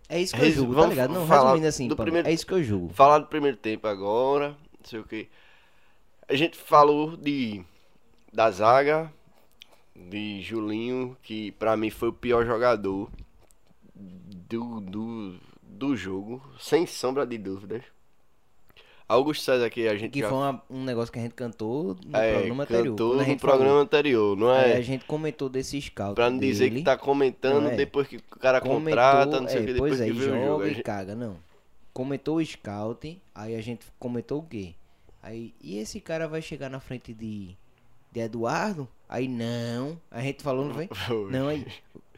[0.08, 1.12] É isso que eu julgo, tá ligado?
[1.12, 2.92] Não, resumindo assim, do primeiro- é isso que eu julgo.
[2.94, 4.48] falar do primeiro tempo agora.
[4.48, 5.28] Não sei o que.
[6.28, 7.62] A gente falou de.
[8.32, 9.12] Da zaga.
[9.94, 13.10] De Julinho, que pra mim foi o pior jogador
[13.94, 17.82] do, do, do jogo, sem sombra de dúvidas.
[19.08, 21.96] Augusto César que a gente Que já foi uma- um negócio que a gente cantou
[22.06, 22.84] no é, programa anterior.
[22.86, 23.82] cantou no programa falou.
[23.82, 24.76] anterior, não Aí é?
[24.76, 27.76] a gente comentou desse scout Pra não dizer dele, que tá comentando é.
[27.76, 30.18] depois que o cara comentou, contrata, não sei o é, que, pois depois aí, que
[30.18, 30.46] vê o jogo.
[30.46, 31.36] joga e gente- caga, não.
[31.92, 34.74] Comentou o scout, aí a gente comentou o quê?
[35.22, 37.54] Aí, e esse cara vai chegar na frente de,
[38.10, 38.88] de Eduardo?
[39.08, 40.74] Aí não, a gente falou, não?
[40.74, 40.88] Foi.
[41.30, 41.66] Não, aí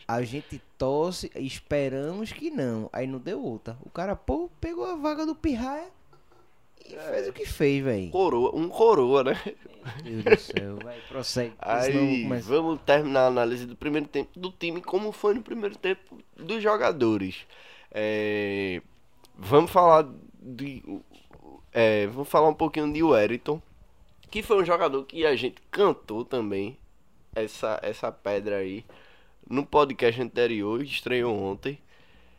[0.07, 2.89] a gente torce, esperamos que não.
[2.93, 3.77] Aí não deu outra.
[3.83, 5.89] O cara, pô, pegou a vaga do Pirraia
[6.89, 6.99] e É.
[7.01, 8.11] fez o que fez, velho.
[8.11, 9.41] Coroa, um coroa, né?
[10.05, 11.53] Meu Deus do céu, vai, prossegue.
[11.59, 15.77] Aí começa- vamos terminar a análise do primeiro tempo do time, como foi no primeiro
[15.77, 17.47] tempo dos jogadores.
[17.91, 18.81] É,
[19.37, 20.09] vamos falar
[20.41, 20.83] de.
[21.73, 23.61] é, vamos falar um pouquinho de Wellington,
[24.31, 26.77] que foi um jogador que a gente cantou também
[27.35, 28.85] essa, essa pedra aí
[29.49, 31.79] no podcast anterior, estreou ontem.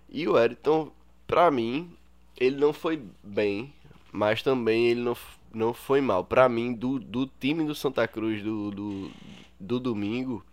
[0.09, 0.91] E o Wellington,
[1.27, 1.95] pra mim,
[2.39, 3.73] ele não foi bem,
[4.15, 5.17] mas também ele não,
[5.53, 6.23] não foi mal.
[6.23, 9.11] Pra mim, do, do time do Santa Cruz do, do,
[9.59, 10.43] do domingo,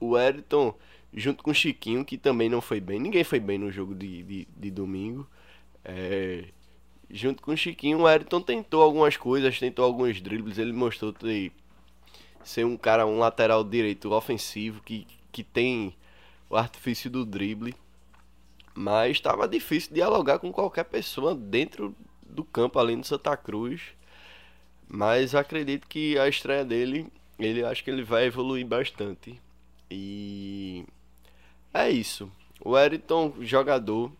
[0.00, 0.74] o Wellington
[1.12, 2.98] junto com o Chiquinho, que também não foi bem.
[2.98, 5.24] Ninguém foi bem no jogo de, de, de domingo.
[5.84, 6.46] É,
[7.08, 10.58] junto com o Chiquinho, o Ayrton tentou algumas coisas, tentou alguns dribles.
[10.58, 11.14] Ele mostrou
[12.42, 15.94] ser um cara, um lateral direito ofensivo que, que tem
[16.50, 17.72] o artifício do drible.
[18.74, 21.94] Mas estava difícil dialogar com qualquer pessoa dentro
[22.34, 23.82] do campo, além do Santa Cruz.
[24.88, 27.06] Mas acredito que a estreia dele,
[27.38, 29.40] ele acho que ele vai evoluir bastante.
[29.90, 30.84] E
[31.72, 32.30] é isso.
[32.60, 34.12] O Eriton, jogador,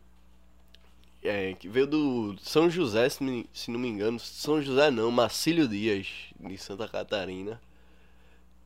[1.22, 4.18] é, que veio do São José, se, me, se não me engano.
[4.20, 6.08] São José não, Marcílio Dias,
[6.38, 7.60] de Santa Catarina.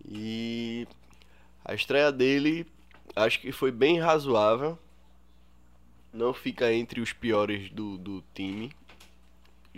[0.04, 0.86] E
[1.64, 2.66] a estreia dele,
[3.14, 4.78] acho que foi bem razoável.
[6.12, 8.72] Não fica entre os piores do, do time,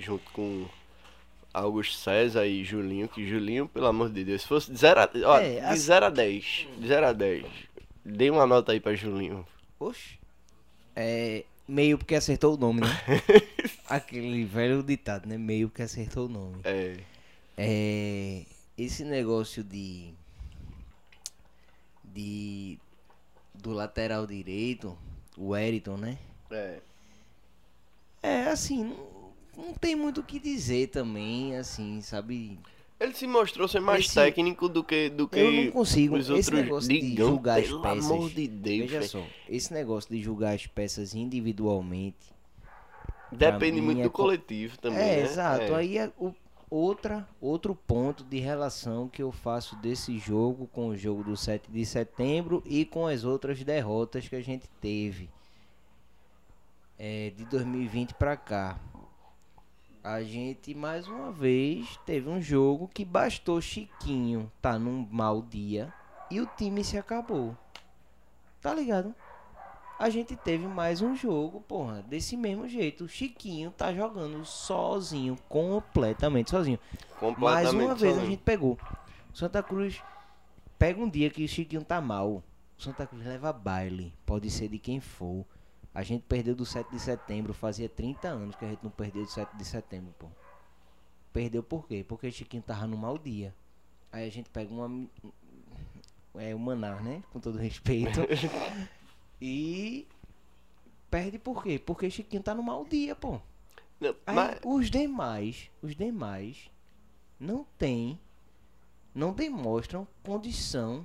[0.01, 0.66] junto com
[1.53, 5.09] Augusto César e Julinho, que Julinho, pelo amor de Deus, se fosse de 0 a,
[5.26, 7.44] ó, É, de assim- 0 a 10, de 0 a 10.
[8.05, 9.46] Dê uma nota aí pra Julinho.
[9.78, 10.18] Oxe.
[10.96, 11.44] É.
[11.68, 12.86] Meio porque acertou o nome, né?
[13.88, 15.38] Aquele velho ditado, né?
[15.38, 16.61] Meio porque acertou o nome.
[16.64, 16.96] É,
[17.57, 18.42] É.
[18.76, 20.12] Esse negócio de.
[22.05, 22.78] De.
[23.55, 24.96] Do lateral direito,
[25.36, 26.18] o Eriton, né?
[26.51, 26.78] é.
[28.22, 28.94] É, assim,
[29.57, 32.59] não, tem muito o que dizer também, assim, sabe?
[32.98, 36.16] Ele se mostrou ser mais Esse- técnico do que, do que Eu não consigo.
[36.16, 36.51] os Esse outros.
[36.51, 38.11] negócio de Digão, julgar as peças.
[38.11, 42.30] amor de Deus, Veja só, esse negócio de julgar as peças individualmente.
[43.32, 45.22] Depende muito é do co- coletivo também, é, né?
[45.22, 45.62] exato.
[45.62, 45.74] É.
[45.76, 46.34] Aí é o,
[46.68, 51.70] outra, outro ponto de relação que eu faço desse jogo com o jogo do 7
[51.70, 55.30] de setembro e com as outras derrotas que a gente teve
[56.98, 58.78] é, de 2020 pra cá.
[60.03, 65.92] A gente mais uma vez teve um jogo que bastou Chiquinho tá num mau dia
[66.30, 67.55] e o time se acabou.
[68.62, 69.14] Tá ligado?
[69.98, 73.05] A gente teve mais um jogo, porra, desse mesmo jeito.
[73.05, 76.78] O Chiquinho tá jogando sozinho, completamente sozinho.
[76.78, 78.30] Mais Completamente uma vez a sozinho.
[78.30, 78.78] gente pegou.
[79.34, 80.03] Santa Cruz
[80.78, 82.42] pega um dia que o Chiquinho tá mal.
[82.78, 84.14] Santa Cruz leva baile.
[84.24, 85.44] Pode ser de quem for.
[85.95, 87.53] A gente perdeu do 7 de setembro.
[87.53, 90.28] Fazia 30 anos que a gente não perdeu do 7 de setembro, pô.
[91.32, 92.05] Perdeu por quê?
[92.07, 93.55] Porque o Chiquinho tava no mau dia.
[94.12, 95.09] Aí a gente pega uma.
[96.36, 97.22] É o Manaus, né?
[97.32, 98.20] Com todo respeito.
[99.41, 100.07] e.
[101.11, 101.78] Perde por quê?
[101.78, 103.41] Porque o Chiquinho tá no mau dia, pô.
[104.01, 106.70] Não, Aí, mas- os demais, os demais
[107.38, 108.18] não tem,
[109.14, 111.05] não demonstram condição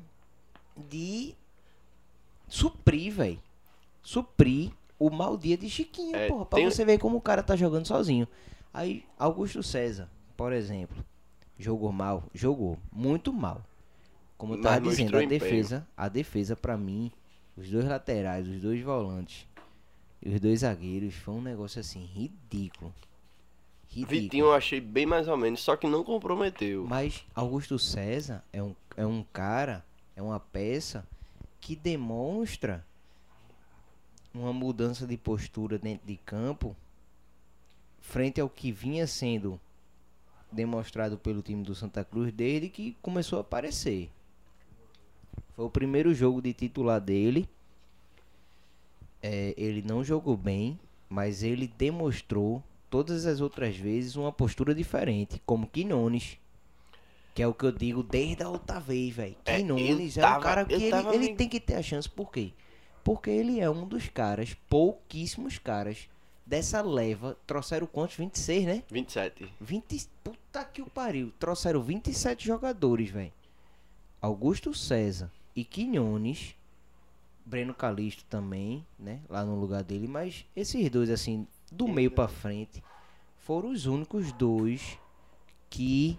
[0.78, 1.36] de
[2.48, 3.42] suprir, velho.
[4.06, 7.42] Suprir o mau dia de Chiquinho, É, porra, pra tem- você ver como o cara
[7.42, 8.28] tá jogando sozinho.
[8.72, 11.04] Aí, Augusto César, por exemplo,
[11.58, 13.62] jogou mal, jogou muito mal.
[14.38, 15.40] Como eu tava dizendo, a empenho.
[15.42, 17.12] defesa, a defesa para mim,
[17.58, 19.48] os dois laterais, os dois volantes
[20.22, 22.94] e os dois zagueiros foi um negócio assim ridículo.
[23.90, 24.22] Ridículo.
[24.22, 26.86] Vitinho eu achei bem mais ou menos, só que não comprometeu.
[26.88, 29.84] Mas Augusto César é um, é um cara,
[30.16, 31.08] é uma peça
[31.62, 32.86] que demonstra
[34.36, 36.76] uma mudança de postura dentro de campo
[38.02, 39.60] frente ao que vinha sendo
[40.52, 44.10] demonstrado pelo time do Santa Cruz desde que começou a aparecer.
[45.56, 47.48] Foi o primeiro jogo de titular dele.
[49.22, 50.80] É, ele não jogou bem,
[51.10, 56.38] mas ele demonstrou todas as outras vezes uma postura diferente, como Quinones.
[57.34, 59.36] Que é o que eu digo desde a outra vez, velho.
[59.46, 62.10] É, Quinones eu é um cara que ele, ele me- tem que ter a chance,
[62.10, 62.52] por quê?
[63.06, 66.10] Porque ele é um dos caras, pouquíssimos caras,
[66.44, 67.38] dessa leva.
[67.46, 68.16] Trouxeram quantos?
[68.16, 68.84] 26, né?
[68.90, 69.54] 27.
[69.62, 70.10] 20.
[70.24, 71.32] Puta que o pariu.
[71.40, 73.32] Trouxeram 27 jogadores, velho.
[74.20, 76.56] Augusto César e Quinones.
[77.46, 79.22] Breno Calixto também, né?
[79.30, 80.08] Lá no lugar dele.
[80.08, 82.84] Mas esses dois, assim, do meio pra frente,
[83.38, 84.98] foram os únicos dois
[85.70, 86.18] que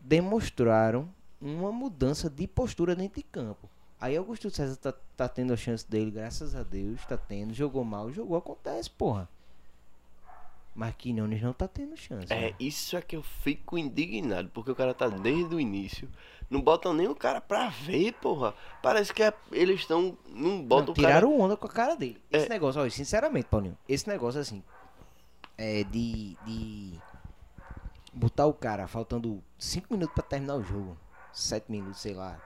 [0.00, 3.68] demonstraram uma mudança de postura dentro de campo.
[4.00, 7.52] Aí Augusto César tá, tá tendo a chance dele, graças a Deus, tá tendo.
[7.52, 9.28] Jogou mal, jogou, acontece, porra.
[10.74, 12.32] Mas Quinones não tá tendo chance.
[12.32, 12.54] É, né?
[12.58, 16.08] isso é que eu fico indignado, porque o cara tá desde o início.
[16.48, 18.54] Não botam nem o cara pra ver, porra.
[18.82, 20.16] Parece que é- eles estão.
[20.28, 21.08] Não botam Não, o cara.
[21.08, 22.20] tiraram onda com a cara dele.
[22.30, 22.48] Esse É.
[22.48, 24.62] negócio, olha, sinceramente, Paulinho, esse negócio assim,
[25.58, 26.98] é de, de
[28.14, 30.96] botar o cara faltando 5 minutos pra terminar o jogo,
[31.32, 32.40] 7 minutos, sei lá.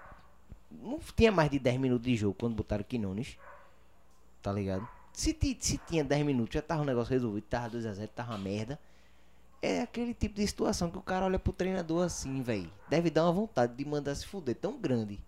[0.82, 3.36] Não tinha mais de 10 minutos de jogo quando botaram Quinones.
[4.42, 4.86] Tá ligado?
[5.12, 8.78] Se, se tinha 10 minutos, já tava o negócio resolvido, tava 2x0, tava uma merda.
[9.62, 12.70] É aquele tipo de situação que o cara olha pro treinador assim, velho.
[12.88, 15.18] Deve dar uma vontade de mandar se fuder tão grande.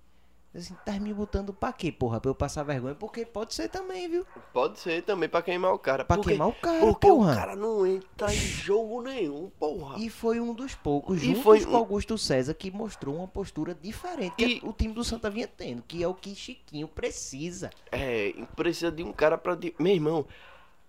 [0.56, 2.18] Assim, tá me botando pra quê, porra?
[2.18, 2.94] Pra eu passar vergonha?
[2.94, 4.24] Porque pode ser também, viu?
[4.54, 6.02] Pode ser também pra queimar o cara.
[6.04, 7.32] Pra Porque- queimar o cara, Porque porra.
[7.32, 9.98] o cara não entra em jogo nenhum, porra.
[9.98, 13.74] E foi um dos poucos, E juntos foi com Augusto César, que mostrou uma postura
[13.74, 17.70] diferente E- que o time do Santa vinha tendo, que é o que Chiquinho precisa.
[17.92, 19.58] É, precisa de um cara pra.
[19.78, 20.24] Meu irmão,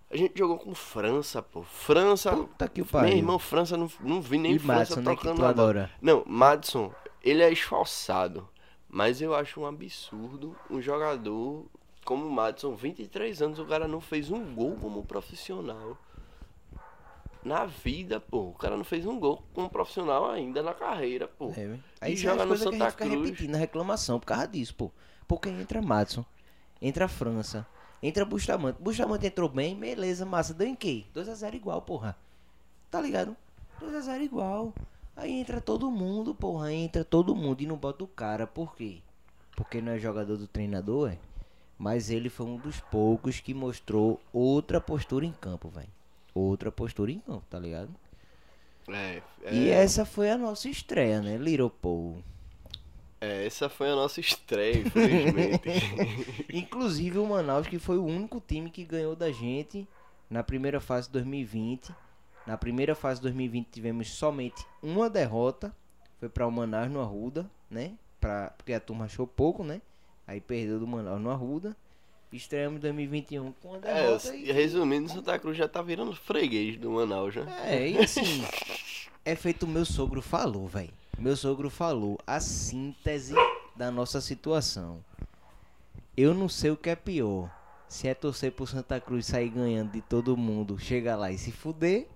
[0.09, 1.63] a gente jogou com França, pô.
[1.63, 2.31] França.
[2.31, 3.17] Puta que Meu pariu.
[3.17, 5.91] irmão, França não, não vi nem E França Madison, né, que tocando tu adora.
[6.01, 6.89] Não, Madison,
[7.21, 8.47] ele é esforçado.
[8.89, 11.65] Mas eu acho um absurdo um jogador
[12.05, 15.97] como o Madison, 23 anos, o cara não fez um gol como profissional.
[17.43, 18.49] Na vida, pô.
[18.49, 21.51] O cara não fez um gol como profissional ainda na carreira, pô.
[21.55, 21.65] É.
[21.65, 23.25] E Aí isso é joga no coisas que a Santa gente fica Cruz.
[23.29, 24.91] repetindo a reclamação por causa disso, pô.
[25.27, 26.25] Porque entra Madison,
[26.81, 27.67] entra a França,
[28.01, 28.81] entra Bustamante.
[28.81, 30.53] Bustamante entrou bem, beleza, massa.
[30.53, 31.05] Deu em quê?
[31.13, 32.17] 2x0 igual, porra.
[32.89, 33.35] Tá ligado?
[33.81, 34.73] 2x0 igual.
[35.17, 36.71] Aí entra todo mundo, porra.
[36.73, 38.47] Entra todo mundo e não bota o cara.
[38.47, 39.03] Por quê?
[39.55, 41.19] Porque não é jogador do treinador, é?
[41.77, 45.89] Mas ele foi um dos poucos que mostrou outra postura em campo, velho.
[46.33, 47.95] Outra postura em campo, tá ligado?
[48.89, 51.37] É, é, E essa foi a nossa estreia, né?
[51.37, 52.23] Little Paul.
[53.19, 55.69] é, essa foi a nossa estreia, infelizmente.
[56.51, 59.87] Inclusive o Manaus, que foi o único time que ganhou da gente
[60.29, 61.95] na primeira fase de 2020.
[62.47, 65.75] Na primeira fase de 2020 tivemos somente uma derrota.
[66.17, 67.91] Foi para o Manaus no Arruda, né?
[68.21, 69.81] Pra, porque a turma achou pouco, né?
[70.25, 71.75] Aí perdeu do Manaus no Arruda.
[72.31, 74.33] Estreamos em 2021 com uma é, derrota.
[74.33, 77.45] e- resumindo, Santa Cruz já tá virando freguês do Manaus, né?
[77.65, 78.45] É, e assim,
[79.25, 80.93] é feito o meu sogro falou, velho.
[81.19, 83.35] Meu sogro falou a síntese
[83.75, 85.03] da nossa situação.
[86.15, 87.49] Eu não sei o que é pior.
[87.89, 91.51] Se é torcer pro Santa Cruz sair ganhando de todo mundo, chegar lá e se
[91.51, 92.07] fuder.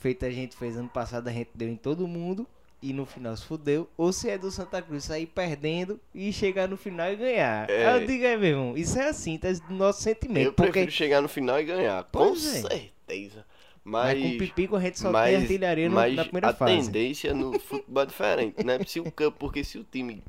[0.00, 2.46] Feito a gente fez ano passado, a gente deu em todo mundo
[2.82, 3.88] e no final se fudeu.
[3.96, 7.68] Ou se é do Santa Cruz sair perdendo e chegar no final e ganhar.
[7.70, 7.94] É.
[7.94, 10.46] Eu digo aí, meu irmão, isso é a síntese do nosso sentimento.
[10.46, 12.36] Eu porque prefiro chegar no final e ganhar, com é.
[12.36, 13.44] certeza.
[13.84, 16.48] mas Mas, com o Pipico a gente só mas, tem artilharia no- mas na primeira
[16.48, 16.72] a fase.
[16.86, 18.78] tendência no futebol é diferente, né?
[18.86, 20.22] Se o campo, porque se o time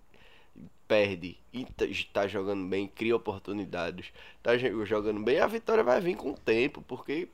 [0.87, 4.07] perde e tá- tá jogando bem, cria oportunidades,
[4.43, 7.29] tá jo- jogando bem, a vitória vai vir com o tempo, porque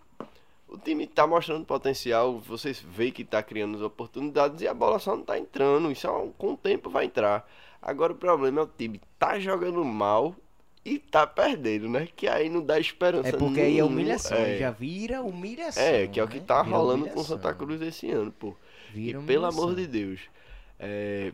[0.67, 4.99] o time tá mostrando potencial, vocês veem que tá criando as oportunidades e a bola
[4.99, 7.49] só não tá entrando, isso é com o tempo vai entrar.
[7.81, 10.35] Agora o problema é o time tá jogando mal
[10.83, 12.07] e tá perdendo, né?
[12.15, 14.57] Que aí não dá esperança É porque aí é humilhação, é.
[14.57, 15.83] já vira humilhação.
[15.83, 16.45] É, que é o que né?
[16.45, 17.37] tá Vira rolando com humilhação.
[17.37, 18.55] Santa Cruz esse ano, pô.
[18.89, 19.63] Vira e pelo humilhação.
[19.63, 20.21] amor de Deus,
[20.79, 21.33] é,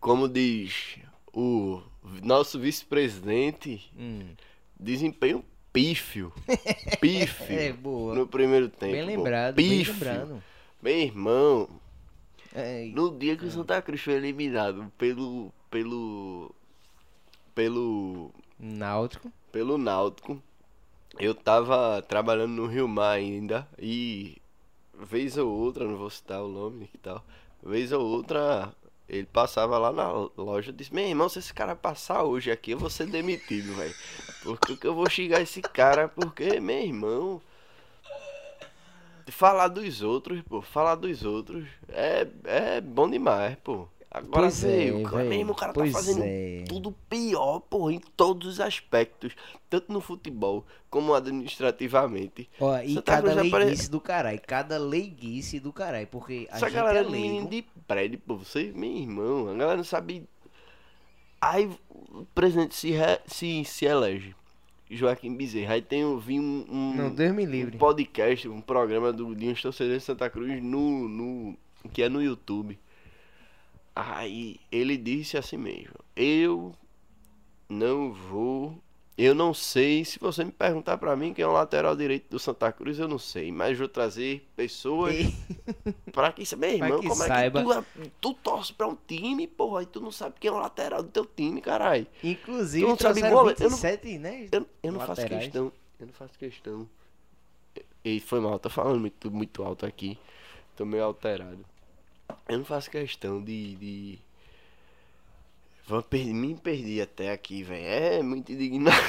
[0.00, 0.98] como diz
[1.32, 1.82] o
[2.22, 4.34] nosso vice-presidente, Hum,
[4.78, 6.32] desempenho pífio.
[7.00, 7.58] Pífio.
[7.58, 8.14] É, boa.
[8.14, 8.92] No primeiro tempo.
[8.92, 9.06] bem pô.
[9.06, 9.92] lembrado, bem Pífio.
[9.94, 10.42] lembrado.
[10.82, 11.68] Meu irmão,
[12.54, 15.52] É, no dia que o Santa Cruz foi eliminado pelo.
[15.70, 16.54] pelo.
[17.54, 18.32] pelo.
[18.58, 19.30] Náutico.
[19.52, 20.42] pelo Náutico.
[21.18, 24.36] Eu tava trabalhando no Rio Mar ainda e
[25.00, 27.24] vez ou outra, não vou citar o nome e tal,
[27.62, 28.72] vez ou outra
[29.08, 32.72] ele passava lá na loja e disse, meu irmão, se esse cara passar hoje aqui,
[32.72, 33.94] eu vou ser demitido, velho.
[34.42, 36.08] Por que que eu vou xingar esse cara?
[36.08, 37.42] Porque, meu irmão,
[39.30, 43.88] falar dos outros, pô, falar dos outros é, é bom demais, pô.
[44.10, 46.64] Agora Pois é, veio, o cara, mesmo, o cara Pois tá fazendo é.
[46.66, 49.34] tudo pior, pô, em todos os aspectos,
[49.68, 52.48] tanto no futebol como administrativamente.
[52.58, 54.40] Ó, e Santa cada Cruz apare- leiguice do caralho.
[54.46, 56.06] Cada leiguice do caralho.
[56.06, 57.48] Porque a Essa gente galera é é leigo.
[57.50, 60.24] de prédio, pô, você, meu irmão, a galera não sabe.
[61.40, 61.70] Aí
[62.10, 64.34] o presidente se, re- se, se elege,
[64.90, 65.74] Joaquim Bezerra.
[65.74, 67.76] Aí tem eu vi um, um, Não, Deus me um livre.
[67.78, 71.56] podcast, um programa do, de uns torcedores de Santa Cruz no, no,
[71.92, 72.78] que é no YouTube.
[74.00, 76.72] Aí ele disse assim mesmo: Eu
[77.68, 78.78] não vou.
[79.16, 80.04] Eu não sei.
[80.04, 83.08] Se você me perguntar pra mim quem é o lateral direito do Santa Cruz, eu
[83.08, 83.50] não sei.
[83.50, 85.16] Mas vou trazer pessoas
[86.12, 87.58] pra que meu irmão, que como saiba.
[87.60, 90.48] é que tu, é- tu torce pra um time, porra, e tu não sabe quem
[90.48, 92.06] é o lateral do teu time, caralho.
[92.22, 93.60] Inclusive, Tu não sabe trouxeram goleiro?
[93.64, 94.48] Eu não- 27, né?
[94.52, 95.72] Eu, eu não faço questão.
[95.98, 96.88] Eu não faço questão.
[98.04, 100.16] E foi mal, tô falando muito, muito alto aqui.
[100.76, 101.58] Tô meio alterado.
[102.48, 103.76] Eu não faço questão de.
[103.76, 104.18] de...
[105.86, 106.26] Vou per...
[106.26, 107.84] Me perdi até aqui, velho.
[107.84, 109.04] É muito indignação.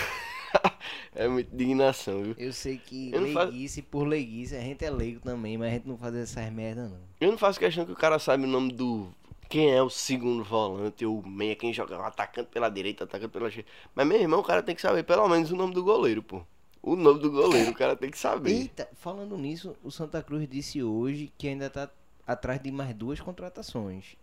[1.15, 2.35] é muita indignação, viu?
[2.37, 5.69] Eu sei que Eu não faço- leiguice por leiguice, a gente é leigo também, mas
[5.69, 6.99] a gente não faz essas merda não.
[7.19, 9.09] Eu não faço questão que o cara saiba o nome do.
[9.49, 13.69] Quem é o segundo volante ou meia, quem joga atacante pela direita, atacante pela esquerda.
[13.95, 16.43] Mas meu irmão, o cara tem que saber pelo menos o nome do goleiro, pô.
[16.81, 18.51] O nome do goleiro, o cara tem que saber.
[18.51, 21.89] Eita, falando nisso, o Santa Cruz disse hoje que ainda tá
[22.31, 24.15] atrás de mais duas contratações.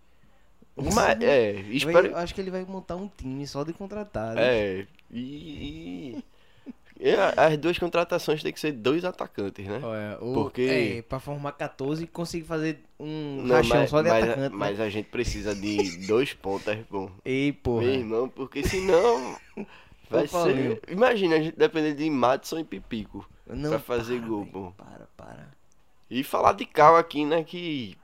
[0.76, 2.08] Mas, é, espero.
[2.08, 4.36] Eu acho que ele vai montar um time só de contratados.
[4.38, 6.22] É, e.
[7.00, 9.80] e a- as duas contratações tem que ser dois atacantes, né?
[9.82, 14.02] Olha, o, Porque- É, pra formar 14 e conseguir fazer um Não, rachão mas, só
[14.02, 14.40] de mas- atacante.
[14.40, 14.48] né?
[14.52, 17.10] mas a gente precisa de dois pontas, pô.
[17.24, 17.82] Ei, porra.
[17.84, 19.36] Meu irmão, porque senão.
[20.10, 20.78] Vai Paulinho.
[20.86, 20.92] ser.
[20.92, 24.70] Imagina a gente depender de Madison e Pipico Não, pra fazer para, gol, pô.
[24.76, 25.55] Para, para.
[26.10, 27.42] E falar de Cal aqui, né?
[27.42, 27.96] Que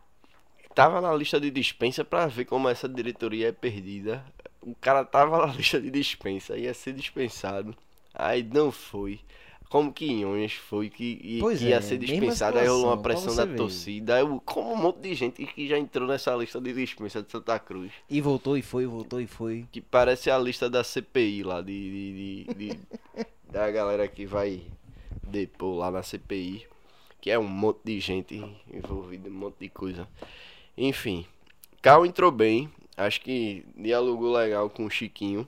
[0.74, 4.24] tava na lista de dispensa pra ver como essa diretoria é perdida.
[4.60, 7.74] O cara tava na lista de dispensa, ia ser dispensado.
[8.14, 9.20] Aí não foi.
[9.68, 13.34] Como que Inhonhas foi que, que ia é, ser mesma dispensado, aí rolou uma pressão
[13.34, 13.56] da ver.
[13.56, 14.22] torcida.
[14.22, 17.58] O- como um monte de gente que já entrou nessa lista de dispensa de Santa
[17.58, 17.90] Cruz.
[18.10, 19.64] E voltou e foi, voltou e foi.
[19.72, 22.80] Que parece a lista da CPI lá, de, de- de- de-
[23.50, 24.60] da galera que vai
[25.22, 26.66] depor lá na CPI.
[27.22, 28.34] Que é um monte de gente
[28.70, 30.08] envolvida, um monte de coisa.
[30.76, 31.24] Enfim,
[31.80, 32.68] Cal entrou bem.
[32.96, 35.46] Acho que dialogou legal com o Chiquinho.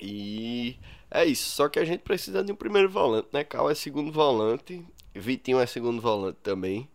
[0.00, 0.76] E
[1.10, 1.50] é isso.
[1.50, 3.42] Só que a gente precisa de um primeiro volante, né?
[3.42, 4.84] Cal é segundo volante.
[5.14, 6.86] Vitinho é segundo volante também.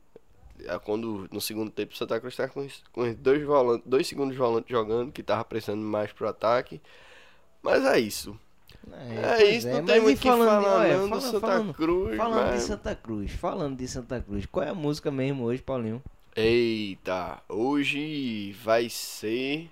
[0.66, 4.38] É Quando no segundo tempo o Santa Cruz tá com, com dois volantes, dois segundos
[4.38, 6.80] volantes jogando, que tava precisando mais pro ataque.
[7.64, 8.40] Mas é isso.
[8.94, 12.18] É, pois isso, é, não tem muito falando falar olha, não fala- Santa falando- Cruz,
[12.18, 16.02] Falando de Santa Cruz, falando de Santa Cruz, qual é a música mesmo hoje, Paulinho?
[16.36, 19.70] Eita, hoje vai ser.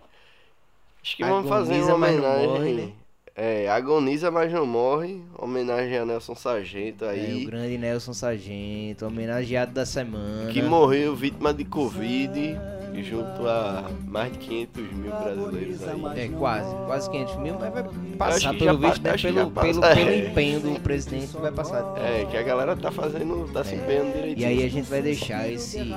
[1.03, 2.47] Acho que vamos fazer Agoniza, uma homenagem.
[2.47, 2.91] morre, né?
[3.37, 5.21] É, agoniza, mas não morre.
[5.37, 7.43] Homenagem a Nelson Sargento É, aí.
[7.43, 10.51] o grande Nelson Sargento, homenageado da semana.
[10.51, 12.57] que morreu vítima de Covid,
[13.03, 16.19] junto a mais de 500 mil brasileiros aí.
[16.19, 17.83] É, quase, quase 500 mil, mas vai
[18.17, 19.17] passar pelo visto, né?
[19.17, 19.95] Pelo, passa, pelo, é.
[19.95, 21.83] pelo empenho do presidente, vai passar.
[21.97, 24.39] É, que a galera tá fazendo, tá se empenhando direitinho.
[24.39, 25.93] E aí a gente vai deixar esse,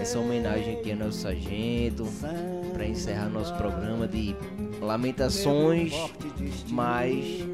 [0.00, 2.06] essa homenagem aqui a Nelson Sargento
[2.72, 4.34] para encerrar nosso programa de
[4.80, 5.92] lamentações,
[6.68, 7.44] mas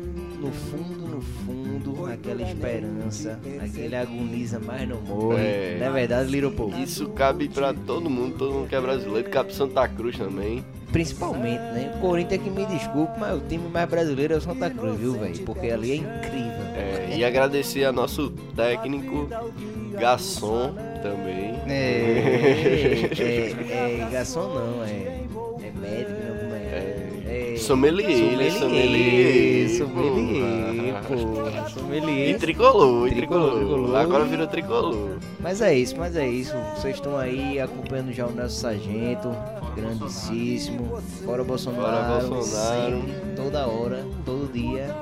[0.47, 5.42] no fundo, no fundo, aquela esperança, aquele agoniza, mas não morre.
[5.42, 5.76] É.
[5.80, 6.72] Não é verdade, Little Paul?
[6.78, 10.64] Isso cabe pra todo mundo, todo mundo que é brasileiro, cabe pro Santa Cruz também.
[10.92, 11.92] Principalmente, né?
[11.97, 15.14] O Corinthians que me desculpe, mas o time mais brasileiro é o Santa Cruz, viu,
[15.14, 15.38] velho?
[15.44, 16.66] Porque ali é incrível.
[16.76, 19.28] É, e agradecer a nosso técnico,
[19.99, 21.57] Garçom também.
[21.66, 25.26] É, é, é, garçom não, é,
[27.66, 28.50] Sommelier, né?
[28.50, 31.62] sommelier, Sommelier, sommelier, porra.
[31.62, 32.30] pô, sommelier.
[32.30, 33.58] E tricolor, e Tricolor, tricolor.
[33.78, 33.96] tricolor.
[33.96, 35.08] Agora virou tricolor.
[35.40, 36.54] Mas é isso, mas é isso.
[36.76, 39.30] Vocês estão aí acompanhando já o Nelson Sargento,
[39.74, 41.00] grandíssimo.
[41.24, 41.82] Fora Bolsonaro,
[42.20, 42.96] Fora Bolsonaro.
[43.02, 44.94] sempre, toda hora, todo dia.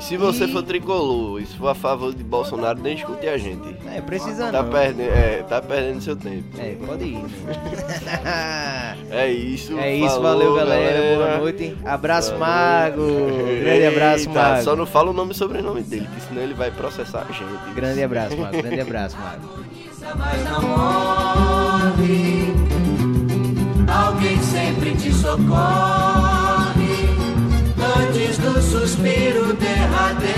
[0.00, 3.28] E se você E- for tricolor e se for a favor de Bolsonaro, nem escute
[3.28, 3.76] a gente.
[3.86, 4.70] É, precisa Tá não.
[4.70, 6.44] perdendo, é, tá perdendo seu tempo.
[6.58, 7.18] É, pode ir.
[7.18, 8.96] né?
[9.12, 9.76] É isso.
[9.78, 11.16] É isso, falou, valeu galera.
[11.16, 11.76] Boa noite.
[11.84, 12.46] Abraço, Valeu.
[12.46, 13.02] Mago.
[13.60, 14.62] Grande abraço, Eita, Mago.
[14.62, 17.74] Só não fala o nome e sobrenome dele, que senão ele vai processar a gente.
[17.74, 18.56] Grande abraço, Mago.
[18.62, 19.64] Grande abraço, Mago.
[23.88, 26.19] Alguém sempre te socorre
[28.00, 30.30] antes do suspiro derradeiro.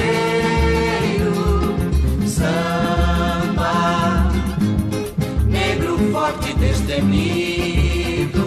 [2.26, 4.32] Samba,
[5.46, 8.46] negro forte destemido,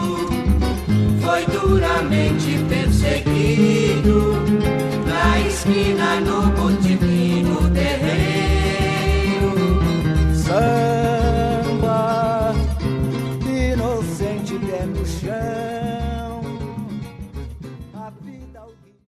[1.22, 4.36] foi duramente perseguido
[5.06, 7.15] na esquina no botiquim.